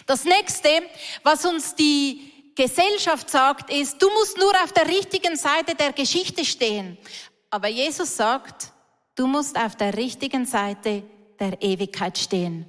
Das 0.07 0.25
nächste, 0.25 0.83
was 1.23 1.45
uns 1.45 1.75
die 1.75 2.34
Gesellschaft 2.55 3.31
sagt, 3.31 3.73
ist, 3.73 4.01
du 4.01 4.09
musst 4.11 4.39
nur 4.39 4.53
auf 4.63 4.73
der 4.73 4.87
richtigen 4.87 5.37
Seite 5.37 5.75
der 5.75 5.93
Geschichte 5.93 6.45
stehen. 6.45 6.97
Aber 7.51 7.69
Jesus 7.69 8.17
sagt, 8.17 8.73
du 9.15 9.27
musst 9.27 9.59
auf 9.59 9.77
der 9.77 9.97
richtigen 9.97 10.47
Seite 10.47 11.03
der 11.39 11.61
Ewigkeit 11.61 12.19
stehen. 12.19 12.67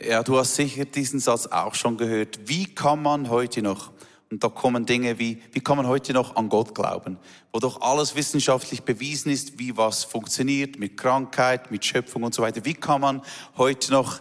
Ja, 0.00 0.22
du 0.22 0.38
hast 0.38 0.54
sicher 0.54 0.86
diesen 0.86 1.20
Satz 1.20 1.46
auch 1.46 1.74
schon 1.74 1.98
gehört. 1.98 2.48
Wie 2.48 2.64
kann 2.74 3.02
man 3.02 3.28
heute 3.28 3.60
noch, 3.62 3.92
und 4.30 4.42
da 4.42 4.48
kommen 4.48 4.86
Dinge 4.86 5.18
wie, 5.18 5.42
wie 5.52 5.60
kann 5.60 5.76
man 5.76 5.86
heute 5.86 6.12
noch 6.14 6.36
an 6.36 6.48
Gott 6.48 6.74
glauben, 6.74 7.18
wo 7.52 7.58
doch 7.58 7.82
alles 7.82 8.14
wissenschaftlich 8.14 8.82
bewiesen 8.82 9.30
ist, 9.30 9.58
wie 9.58 9.76
was 9.76 10.04
funktioniert 10.04 10.78
mit 10.78 10.96
Krankheit, 10.96 11.70
mit 11.70 11.84
Schöpfung 11.84 12.22
und 12.22 12.34
so 12.34 12.42
weiter. 12.42 12.64
Wie 12.64 12.74
kann 12.74 13.02
man 13.02 13.22
heute 13.58 13.92
noch 13.92 14.20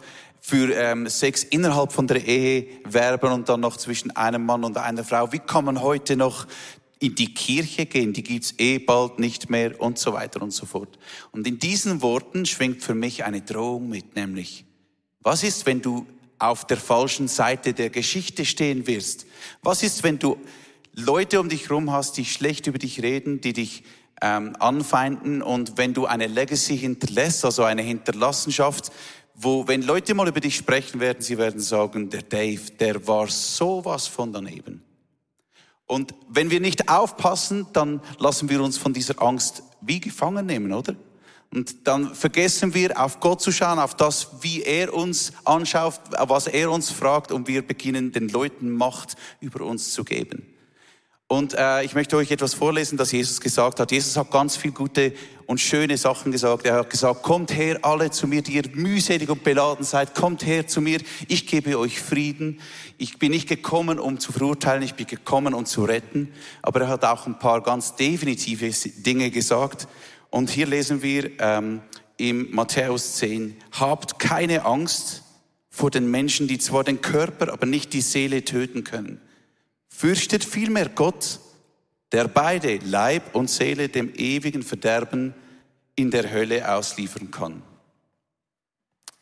für 0.49 0.73
ähm, 0.73 1.07
Sex 1.07 1.43
innerhalb 1.43 1.91
von 1.91 2.07
der 2.07 2.25
Ehe 2.25 2.67
werben 2.83 3.31
und 3.31 3.49
dann 3.49 3.59
noch 3.59 3.77
zwischen 3.77 4.09
einem 4.15 4.45
Mann 4.45 4.63
und 4.63 4.77
einer 4.77 5.03
Frau. 5.03 5.31
Wie 5.31 5.37
kann 5.37 5.65
man 5.65 5.79
heute 5.79 6.15
noch 6.15 6.47
in 6.97 7.13
die 7.13 7.35
Kirche 7.35 7.85
gehen? 7.85 8.13
Die 8.13 8.23
gibt's 8.23 8.55
eh 8.57 8.79
bald 8.79 9.19
nicht 9.19 9.51
mehr 9.51 9.79
und 9.79 9.99
so 9.99 10.13
weiter 10.13 10.41
und 10.41 10.49
so 10.49 10.65
fort. 10.65 10.97
Und 11.31 11.45
in 11.45 11.59
diesen 11.59 12.01
Worten 12.01 12.47
schwingt 12.47 12.81
für 12.81 12.95
mich 12.95 13.23
eine 13.25 13.41
Drohung 13.41 13.89
mit, 13.89 14.15
nämlich, 14.15 14.65
was 15.21 15.43
ist, 15.43 15.67
wenn 15.67 15.83
du 15.83 16.07
auf 16.39 16.65
der 16.65 16.77
falschen 16.77 17.27
Seite 17.27 17.73
der 17.73 17.91
Geschichte 17.91 18.43
stehen 18.43 18.87
wirst? 18.87 19.27
Was 19.61 19.83
ist, 19.83 20.03
wenn 20.03 20.17
du 20.17 20.35
Leute 20.93 21.39
um 21.39 21.49
dich 21.49 21.69
herum 21.69 21.91
hast, 21.91 22.17
die 22.17 22.25
schlecht 22.25 22.65
über 22.65 22.79
dich 22.79 23.03
reden, 23.03 23.39
die 23.39 23.53
dich 23.53 23.83
ähm, 24.21 24.55
anfeinden 24.57 25.43
und 25.43 25.77
wenn 25.77 25.93
du 25.93 26.07
eine 26.07 26.25
Legacy 26.25 26.75
hinterlässt, 26.75 27.45
also 27.45 27.63
eine 27.63 27.83
Hinterlassenschaft, 27.83 28.91
wo, 29.41 29.65
wenn 29.69 29.83
Leute 29.83 30.13
mal 30.13 30.27
über 30.27 30.41
dich 30.41 30.57
sprechen 30.57 30.99
werden, 30.99 31.21
sie 31.21 31.37
werden 31.37 31.61
sagen, 31.61 32.09
der 32.09 32.23
Dave, 32.23 32.71
der 32.77 33.07
war 33.07 33.27
sowas 33.27 34.05
von 34.05 34.33
daneben. 34.33 34.83
Und 35.85 36.13
wenn 36.27 36.51
wir 36.51 36.59
nicht 36.59 36.89
aufpassen, 36.89 37.65
dann 37.71 38.01
lassen 38.17 38.49
wir 38.49 38.61
uns 38.61 38.77
von 38.77 38.93
dieser 38.93 39.21
Angst 39.21 39.63
wie 39.79 40.01
gefangen 40.01 40.45
nehmen, 40.45 40.73
oder? 40.73 40.93
Und 41.51 41.87
dann 41.87 42.13
vergessen 42.13 42.73
wir, 42.73 42.99
auf 43.01 43.21
Gott 43.21 43.41
zu 43.41 43.53
schauen, 43.53 43.79
auf 43.79 43.95
das, 43.95 44.27
wie 44.41 44.61
er 44.61 44.93
uns 44.93 45.31
anschaut, 45.45 46.01
was 46.11 46.47
er 46.47 46.69
uns 46.69 46.91
fragt, 46.91 47.31
und 47.31 47.47
wir 47.47 47.65
beginnen 47.65 48.11
den 48.11 48.27
Leuten 48.27 48.69
Macht 48.69 49.15
über 49.39 49.65
uns 49.65 49.93
zu 49.93 50.03
geben. 50.03 50.53
Und 51.29 51.53
äh, 51.53 51.83
ich 51.83 51.93
möchte 51.93 52.17
euch 52.17 52.31
etwas 52.31 52.55
vorlesen, 52.55 52.97
das 52.97 53.11
Jesus 53.11 53.39
gesagt 53.39 53.79
hat. 53.79 53.91
Jesus 53.91 54.17
hat 54.17 54.31
ganz 54.31 54.57
viel 54.57 54.71
gute 54.71 55.13
und 55.45 55.61
schöne 55.61 55.95
Sachen 55.95 56.31
gesagt. 56.31 56.65
Er 56.65 56.73
hat 56.73 56.89
gesagt, 56.89 57.21
kommt 57.21 57.55
her 57.55 57.77
alle 57.83 58.09
zu 58.09 58.25
mir, 58.25 58.41
die 58.41 58.53
ihr 58.53 58.63
mühselig 58.73 59.29
und 59.29 59.43
beladen 59.43 59.85
seid. 59.85 60.15
Kommt 60.15 60.43
her 60.43 60.65
zu 60.65 60.81
mir, 60.81 60.99
ich 61.27 61.45
gebe 61.45 61.77
euch 61.77 62.01
Frieden. 62.01 62.59
Ich 62.97 63.19
bin 63.19 63.29
nicht 63.29 63.47
gekommen, 63.47 63.99
um 63.99 64.19
zu 64.19 64.31
verurteilen, 64.31 64.81
ich 64.81 64.95
bin 64.95 65.05
gekommen, 65.05 65.53
um 65.53 65.67
zu 65.67 65.83
retten. 65.83 66.33
Aber 66.63 66.81
er 66.81 66.87
hat 66.87 67.05
auch 67.05 67.27
ein 67.27 67.37
paar 67.37 67.61
ganz 67.61 67.95
definitive 67.95 68.71
Dinge 69.03 69.29
gesagt. 69.29 69.87
Und 70.31 70.49
hier 70.49 70.65
lesen 70.65 71.03
wir 71.03 71.29
ähm, 71.37 71.81
im 72.17 72.49
Matthäus 72.49 73.17
10, 73.17 73.55
habt 73.73 74.17
keine 74.17 74.65
Angst 74.65 75.21
vor 75.69 75.91
den 75.91 76.09
Menschen, 76.09 76.47
die 76.47 76.57
zwar 76.57 76.83
den 76.83 77.01
Körper, 77.01 77.53
aber 77.53 77.67
nicht 77.67 77.93
die 77.93 78.01
Seele 78.01 78.43
töten 78.43 78.83
können 78.83 79.21
Fürchtet 79.99 80.45
vielmehr 80.45 80.87
Gott, 80.87 81.41
der 82.13 82.29
beide 82.29 82.77
Leib 82.77 83.35
und 83.35 83.49
Seele 83.49 83.89
dem 83.89 84.15
ewigen 84.15 84.63
Verderben 84.63 85.33
in 85.93 86.09
der 86.09 86.31
Hölle 86.31 86.73
ausliefern 86.73 87.31
kann. 87.31 87.61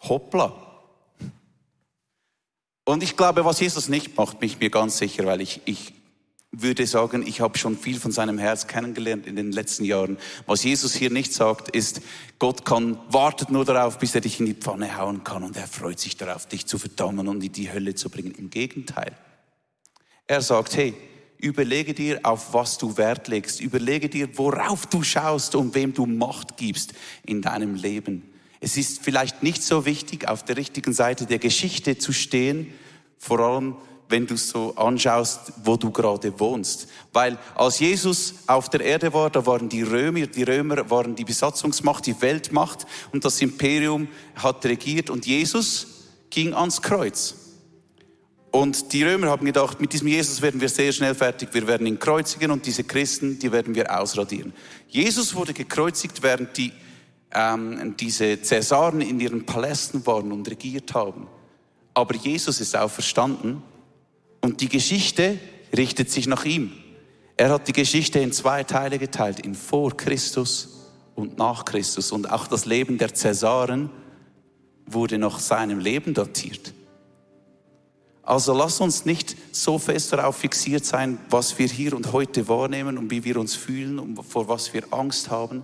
Hoppla. 0.01 0.53
Und 2.85 3.01
ich 3.01 3.17
glaube, 3.17 3.43
was 3.43 3.59
Jesus 3.59 3.89
nicht 3.89 4.15
macht, 4.15 4.39
bin 4.39 4.49
ich 4.49 4.59
mir 4.59 4.69
ganz 4.69 4.99
sicher, 4.99 5.25
weil 5.25 5.41
ich, 5.41 5.61
ich 5.65 5.95
würde 6.51 6.85
sagen, 6.85 7.25
ich 7.25 7.41
habe 7.41 7.57
schon 7.57 7.75
viel 7.75 7.99
von 7.99 8.11
seinem 8.11 8.37
Herz 8.37 8.67
kennengelernt 8.67 9.25
in 9.25 9.35
den 9.35 9.51
letzten 9.51 9.83
Jahren. 9.83 10.19
Was 10.45 10.63
Jesus 10.63 10.93
hier 10.93 11.09
nicht 11.09 11.33
sagt, 11.33 11.69
ist, 11.69 12.01
Gott 12.37 12.65
kann, 12.65 12.99
wartet 13.09 13.49
nur 13.49 13.65
darauf, 13.65 13.97
bis 13.97 14.13
er 14.13 14.21
dich 14.21 14.39
in 14.39 14.45
die 14.45 14.53
Pfanne 14.53 14.95
hauen 14.95 15.23
kann 15.23 15.41
und 15.41 15.57
er 15.57 15.65
freut 15.67 15.99
sich 15.99 16.17
darauf, 16.17 16.45
dich 16.45 16.67
zu 16.67 16.77
verdammen 16.77 17.27
und 17.27 17.43
in 17.43 17.51
die 17.51 17.73
Hölle 17.73 17.95
zu 17.95 18.11
bringen. 18.11 18.35
Im 18.35 18.51
Gegenteil. 18.51 19.17
Er 20.27 20.41
sagt, 20.41 20.75
hey, 20.75 20.93
überlege 21.39 21.93
dir, 21.93 22.19
auf 22.23 22.53
was 22.53 22.77
du 22.77 22.97
Wert 22.97 23.29
legst. 23.29 23.61
Überlege 23.61 24.09
dir, 24.09 24.37
worauf 24.37 24.85
du 24.85 25.01
schaust 25.01 25.55
und 25.55 25.73
wem 25.73 25.93
du 25.93 26.05
Macht 26.05 26.57
gibst 26.57 26.93
in 27.25 27.41
deinem 27.41 27.75
Leben. 27.75 28.29
Es 28.59 28.75
ist 28.75 29.01
vielleicht 29.01 29.41
nicht 29.41 29.63
so 29.63 29.85
wichtig, 29.85 30.27
auf 30.27 30.43
der 30.43 30.57
richtigen 30.57 30.91
Seite 30.91 31.25
der 31.25 31.39
Geschichte 31.39 31.97
zu 31.97 32.11
stehen, 32.11 32.73
vor 33.17 33.39
allem 33.39 33.75
wenn 34.09 34.25
du 34.25 34.37
so 34.37 34.75
anschaust, 34.75 35.53
wo 35.63 35.75
du 35.75 35.91
gerade 35.91 36.39
wohnst. 36.39 36.87
Weil 37.13 37.37
als 37.55 37.79
Jesus 37.79 38.35
auf 38.47 38.69
der 38.69 38.81
Erde 38.81 39.13
war, 39.13 39.29
da 39.29 39.45
waren 39.45 39.69
die 39.69 39.81
Römer, 39.81 40.27
die 40.27 40.43
Römer 40.43 40.89
waren 40.89 41.15
die 41.15 41.25
Besatzungsmacht, 41.25 42.05
die 42.05 42.21
Weltmacht 42.21 42.85
und 43.11 43.25
das 43.25 43.41
Imperium 43.41 44.07
hat 44.35 44.65
regiert 44.65 45.09
und 45.09 45.25
Jesus 45.25 46.05
ging 46.29 46.53
ans 46.53 46.81
Kreuz. 46.81 47.46
Und 48.51 48.93
die 48.93 49.03
Römer 49.03 49.27
haben 49.27 49.45
gedacht, 49.45 49.81
mit 49.81 49.93
diesem 49.93 50.07
Jesus 50.07 50.41
werden 50.41 50.61
wir 50.61 50.69
sehr 50.69 50.91
schnell 50.91 51.13
fertig, 51.13 51.49
wir 51.53 51.67
werden 51.67 51.85
ihn 51.85 51.99
kreuzigen 51.99 52.51
und 52.51 52.65
diese 52.65 52.83
Christen, 52.83 53.39
die 53.39 53.51
werden 53.51 53.75
wir 53.75 53.99
ausradieren. 53.99 54.53
Jesus 54.87 55.35
wurde 55.35 55.53
gekreuzigt, 55.53 56.23
während 56.23 56.57
die, 56.57 56.71
ähm, 57.31 57.95
diese 57.99 58.41
Cäsaren 58.41 59.01
in 59.01 59.19
ihren 59.19 59.45
Palästen 59.45 60.05
waren 60.05 60.31
und 60.31 60.49
regiert 60.49 60.93
haben. 60.93 61.27
Aber 61.93 62.15
Jesus 62.15 62.61
ist 62.61 62.75
auferstanden 62.75 63.61
und 64.41 64.61
die 64.61 64.69
Geschichte 64.69 65.39
richtet 65.75 66.09
sich 66.09 66.27
nach 66.27 66.45
ihm. 66.45 66.71
Er 67.35 67.49
hat 67.49 67.67
die 67.67 67.73
Geschichte 67.73 68.19
in 68.19 68.31
zwei 68.31 68.63
Teile 68.63 68.97
geteilt, 68.97 69.39
in 69.41 69.53
vor 69.55 69.95
Christus 69.95 70.89
und 71.15 71.37
nach 71.37 71.65
Christus. 71.65 72.11
Und 72.11 72.31
auch 72.31 72.47
das 72.47 72.65
Leben 72.65 72.97
der 72.97 73.13
Cäsaren 73.13 73.89
wurde 74.85 75.17
nach 75.17 75.39
seinem 75.39 75.79
Leben 75.79 76.13
datiert. 76.13 76.73
Also 78.27 78.53
lass 78.53 78.81
uns 78.81 79.05
nicht 79.05 79.37
so 79.53 79.79
fest 79.79 80.11
darauf 80.11 80.35
fixiert 80.35 80.83
sein, 80.83 81.17
was 81.29 81.57
wir 81.57 81.67
hier 81.69 81.93
und 81.93 82.11
heute 82.11 82.49
wahrnehmen 82.49 82.97
und 82.97 83.09
wie 83.09 83.23
wir 83.23 83.37
uns 83.37 83.55
fühlen 83.55 83.99
und 83.99 84.21
vor 84.21 84.49
was 84.49 84.73
wir 84.73 84.83
Angst 84.91 85.29
haben. 85.29 85.63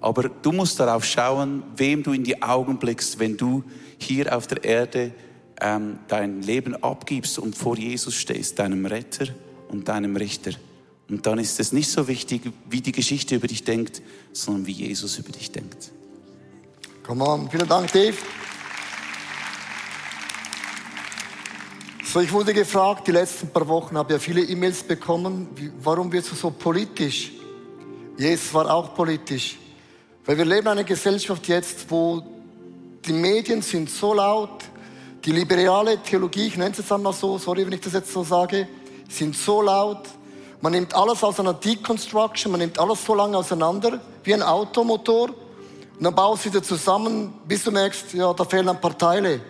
Aber 0.00 0.28
du 0.28 0.52
musst 0.52 0.78
darauf 0.78 1.04
schauen, 1.04 1.64
wem 1.74 2.04
du 2.04 2.12
in 2.12 2.22
die 2.22 2.40
Augen 2.40 2.78
blickst, 2.78 3.18
wenn 3.18 3.36
du 3.36 3.64
hier 3.98 4.36
auf 4.36 4.46
der 4.46 4.62
Erde 4.62 5.12
ähm, 5.60 5.98
dein 6.06 6.40
Leben 6.40 6.80
abgibst 6.84 7.36
und 7.40 7.56
vor 7.56 7.76
Jesus 7.76 8.14
stehst, 8.14 8.60
deinem 8.60 8.86
Retter 8.86 9.26
und 9.66 9.88
deinem 9.88 10.14
Richter. 10.14 10.52
Und 11.10 11.26
dann 11.26 11.40
ist 11.40 11.58
es 11.58 11.72
nicht 11.72 11.90
so 11.90 12.06
wichtig, 12.06 12.42
wie 12.70 12.80
die 12.80 12.92
Geschichte 12.92 13.34
über 13.34 13.48
dich 13.48 13.64
denkt, 13.64 14.02
sondern 14.32 14.68
wie 14.68 14.72
Jesus 14.72 15.18
über 15.18 15.32
dich 15.32 15.50
denkt. 15.50 15.90
Come 17.02 17.24
on, 17.24 17.50
vielen 17.50 17.66
Dank, 17.66 17.90
Dave. 17.90 18.14
So, 22.10 22.20
ich 22.20 22.32
wurde 22.32 22.54
gefragt, 22.54 23.06
die 23.06 23.12
letzten 23.12 23.50
paar 23.50 23.68
Wochen 23.68 23.98
habe 23.98 24.14
ja 24.14 24.18
viele 24.18 24.40
E-Mails 24.40 24.82
bekommen, 24.82 25.46
wie, 25.54 25.70
warum 25.82 26.10
wirst 26.10 26.32
du 26.32 26.36
so 26.36 26.50
politisch? 26.50 27.32
Jesus 28.16 28.54
war 28.54 28.72
auch 28.72 28.94
politisch. 28.94 29.58
Weil 30.24 30.38
wir 30.38 30.46
leben 30.46 30.62
in 30.62 30.68
einer 30.68 30.84
Gesellschaft 30.84 31.46
jetzt, 31.48 31.84
wo 31.90 32.22
die 33.04 33.12
Medien 33.12 33.60
sind 33.60 33.90
so 33.90 34.14
laut, 34.14 34.64
die 35.22 35.32
liberale 35.32 36.02
Theologie, 36.02 36.46
ich 36.46 36.56
nenne 36.56 36.70
es 36.70 36.78
jetzt 36.78 36.90
einmal 36.90 37.12
so, 37.12 37.36
sorry, 37.36 37.66
wenn 37.66 37.74
ich 37.74 37.82
das 37.82 37.92
jetzt 37.92 38.10
so 38.10 38.24
sage, 38.24 38.66
sind 39.10 39.36
so 39.36 39.60
laut. 39.60 40.08
Man 40.62 40.72
nimmt 40.72 40.94
alles 40.94 41.22
aus 41.22 41.38
einer 41.38 41.52
Deconstruction, 41.52 42.50
man 42.50 42.60
nimmt 42.60 42.78
alles 42.78 43.04
so 43.04 43.14
lange 43.14 43.36
auseinander, 43.36 44.00
wie 44.24 44.32
ein 44.32 44.42
Automotor. 44.42 45.28
Und 45.28 46.02
dann 46.02 46.14
baust 46.14 46.46
du 46.46 46.48
wieder 46.48 46.62
zusammen, 46.62 47.34
bis 47.46 47.64
du 47.64 47.70
merkst, 47.70 48.14
ja, 48.14 48.32
da 48.32 48.46
fehlen 48.46 48.70
ein 48.70 48.80
paar 48.80 48.96
Teile. 48.96 49.42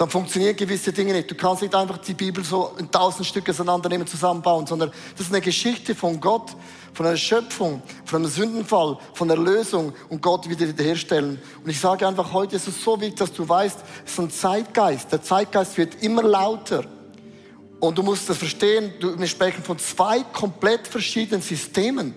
Dann 0.00 0.08
funktionieren 0.08 0.56
gewisse 0.56 0.94
Dinge 0.94 1.12
nicht. 1.12 1.30
Du 1.30 1.34
kannst 1.34 1.60
nicht 1.60 1.74
einfach 1.74 1.98
die 1.98 2.14
Bibel 2.14 2.42
so 2.42 2.72
in 2.78 2.90
tausend 2.90 3.26
Stücke 3.26 3.50
auseinandernehmen, 3.50 4.06
zusammenbauen, 4.06 4.66
sondern 4.66 4.90
das 5.14 5.26
ist 5.26 5.30
eine 5.30 5.42
Geschichte 5.42 5.94
von 5.94 6.18
Gott, 6.18 6.56
von 6.94 7.04
einer 7.04 7.18
Schöpfung, 7.18 7.82
von 8.06 8.22
einem 8.22 8.30
Sündenfall, 8.30 8.96
von 9.12 9.28
der 9.28 9.36
Lösung 9.36 9.92
und 10.08 10.22
Gott 10.22 10.48
wieder 10.48 10.66
wiederherstellen. 10.66 11.38
Und 11.62 11.68
ich 11.68 11.78
sage 11.78 12.08
einfach, 12.08 12.32
heute 12.32 12.56
ist 12.56 12.66
es 12.66 12.82
so 12.82 12.98
wichtig, 12.98 13.18
dass 13.18 13.34
du 13.34 13.46
weißt, 13.46 13.78
es 14.06 14.12
ist 14.12 14.18
ein 14.18 14.30
Zeitgeist. 14.30 15.12
Der 15.12 15.20
Zeitgeist 15.20 15.76
wird 15.76 16.02
immer 16.02 16.22
lauter. 16.22 16.86
Und 17.78 17.98
du 17.98 18.02
musst 18.02 18.26
das 18.30 18.38
verstehen, 18.38 18.94
wir 19.00 19.28
sprechen 19.28 19.62
von 19.62 19.78
zwei 19.78 20.22
komplett 20.32 20.88
verschiedenen 20.88 21.42
Systemen. 21.42 22.14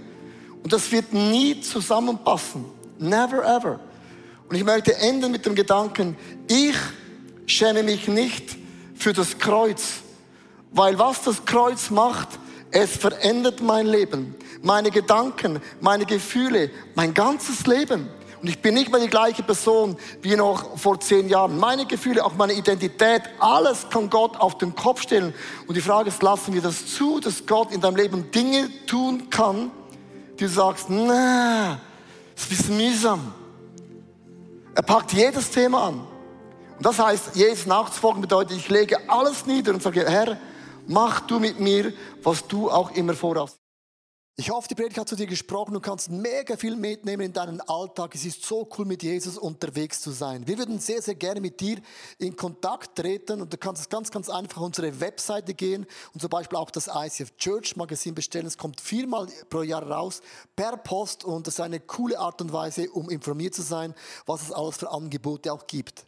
Und 0.63 0.71
das 0.71 0.89
wird 0.89 1.11
nie 1.11 1.59
zusammenpassen. 1.59 2.63
Never 2.97 3.43
ever. 3.43 3.81
Und 4.47 4.55
ich 4.55 4.63
möchte 4.63 4.95
enden 4.95 5.33
mit 5.33 5.45
dem 5.45 5.53
Gedanken, 5.53 6.15
ich 6.47 6.77
schäme 7.45 7.83
mich 7.83 8.07
nicht 8.07 8.57
für 8.95 9.13
das 9.13 9.37
Kreuz. 9.37 10.01
Weil 10.71 10.97
was 10.97 11.21
das 11.21 11.45
Kreuz 11.45 11.89
macht, 11.89 12.39
es 12.71 12.97
verändert 12.97 13.61
mein 13.61 13.85
Leben, 13.85 14.35
meine 14.61 14.89
Gedanken, 14.89 15.61
meine 15.79 16.05
Gefühle, 16.05 16.71
mein 16.95 17.13
ganzes 17.13 17.67
Leben. 17.67 18.09
Und 18.41 18.49
ich 18.49 18.61
bin 18.61 18.73
nicht 18.73 18.91
mehr 18.91 18.99
die 18.99 19.07
gleiche 19.07 19.43
Person 19.43 19.95
wie 20.21 20.35
noch 20.35 20.77
vor 20.77 20.99
zehn 20.99 21.29
Jahren. 21.29 21.57
Meine 21.57 21.85
Gefühle, 21.85 22.25
auch 22.25 22.33
meine 22.33 22.53
Identität, 22.53 23.21
alles 23.39 23.87
kann 23.89 24.09
Gott 24.09 24.35
auf 24.37 24.57
den 24.57 24.75
Kopf 24.75 25.01
stellen. 25.03 25.33
Und 25.65 25.75
die 25.75 25.81
Frage 25.81 26.09
ist, 26.09 26.21
lassen 26.21 26.53
wir 26.53 26.61
das 26.61 26.87
zu, 26.87 27.21
dass 27.21 27.45
Gott 27.45 27.71
in 27.71 27.79
deinem 27.79 27.95
Leben 27.95 28.31
Dinge 28.31 28.69
tun 28.85 29.29
kann, 29.29 29.71
die 30.39 30.43
du 30.43 30.49
sagst, 30.49 30.87
na, 30.89 31.79
das 32.35 32.51
ist 32.59 32.69
mühsam. 32.69 33.33
Er 34.75 34.81
packt 34.81 35.13
jedes 35.13 35.49
Thema 35.51 35.87
an. 35.87 36.12
Und 36.77 36.85
das 36.85 36.99
heißt, 36.99 37.35
Jesus 37.35 37.65
nachzufolgen 37.65 38.21
bedeutet, 38.21 38.57
ich 38.57 38.69
lege 38.69 38.97
alles 39.09 39.45
nieder 39.45 39.73
und 39.73 39.83
sage, 39.83 40.05
Herr, 40.09 40.37
mach 40.87 41.21
du 41.21 41.39
mit 41.39 41.59
mir, 41.59 41.93
was 42.21 42.47
du 42.47 42.69
auch 42.69 42.91
immer 42.91 43.13
vorhast. 43.13 43.57
Ich 44.35 44.49
hoffe, 44.49 44.67
die 44.67 44.73
Predigt 44.73 44.97
hat 44.97 45.07
zu 45.07 45.15
dir 45.15 45.27
gesprochen. 45.27 45.75
Du 45.75 45.79
kannst 45.79 46.09
mega 46.09 46.57
viel 46.57 46.75
mitnehmen 46.75 47.27
in 47.27 47.33
deinen 47.33 47.61
Alltag. 47.61 48.15
Es 48.15 48.25
ist 48.25 48.43
so 48.43 48.67
cool, 48.75 48.85
mit 48.85 49.03
Jesus 49.03 49.37
unterwegs 49.37 50.01
zu 50.01 50.09
sein. 50.09 50.47
Wir 50.47 50.57
würden 50.57 50.79
sehr, 50.79 51.03
sehr 51.03 51.13
gerne 51.13 51.39
mit 51.39 51.59
dir 51.59 51.77
in 52.17 52.35
Kontakt 52.35 52.95
treten 52.95 53.41
und 53.43 53.53
du 53.53 53.57
kannst 53.57 53.91
ganz, 53.91 54.09
ganz 54.09 54.29
einfach 54.29 54.57
auf 54.57 54.65
unsere 54.65 54.99
Webseite 54.99 55.53
gehen 55.53 55.85
und 56.15 56.19
zum 56.19 56.31
Beispiel 56.31 56.57
auch 56.57 56.71
das 56.71 56.89
ICF 56.91 57.37
Church 57.37 57.75
Magazin 57.75 58.15
bestellen. 58.15 58.47
Es 58.47 58.57
kommt 58.57 58.81
viermal 58.81 59.27
pro 59.51 59.61
Jahr 59.61 59.83
raus 59.83 60.21
per 60.55 60.77
Post 60.77 61.23
und 61.23 61.45
das 61.45 61.53
ist 61.53 61.59
eine 61.59 61.79
coole 61.79 62.17
Art 62.17 62.41
und 62.41 62.51
Weise, 62.51 62.89
um 62.89 63.11
informiert 63.11 63.53
zu 63.53 63.61
sein, 63.61 63.93
was 64.25 64.41
es 64.41 64.51
alles 64.51 64.77
für 64.77 64.89
Angebote 64.89 65.53
auch 65.53 65.67
gibt. 65.67 66.07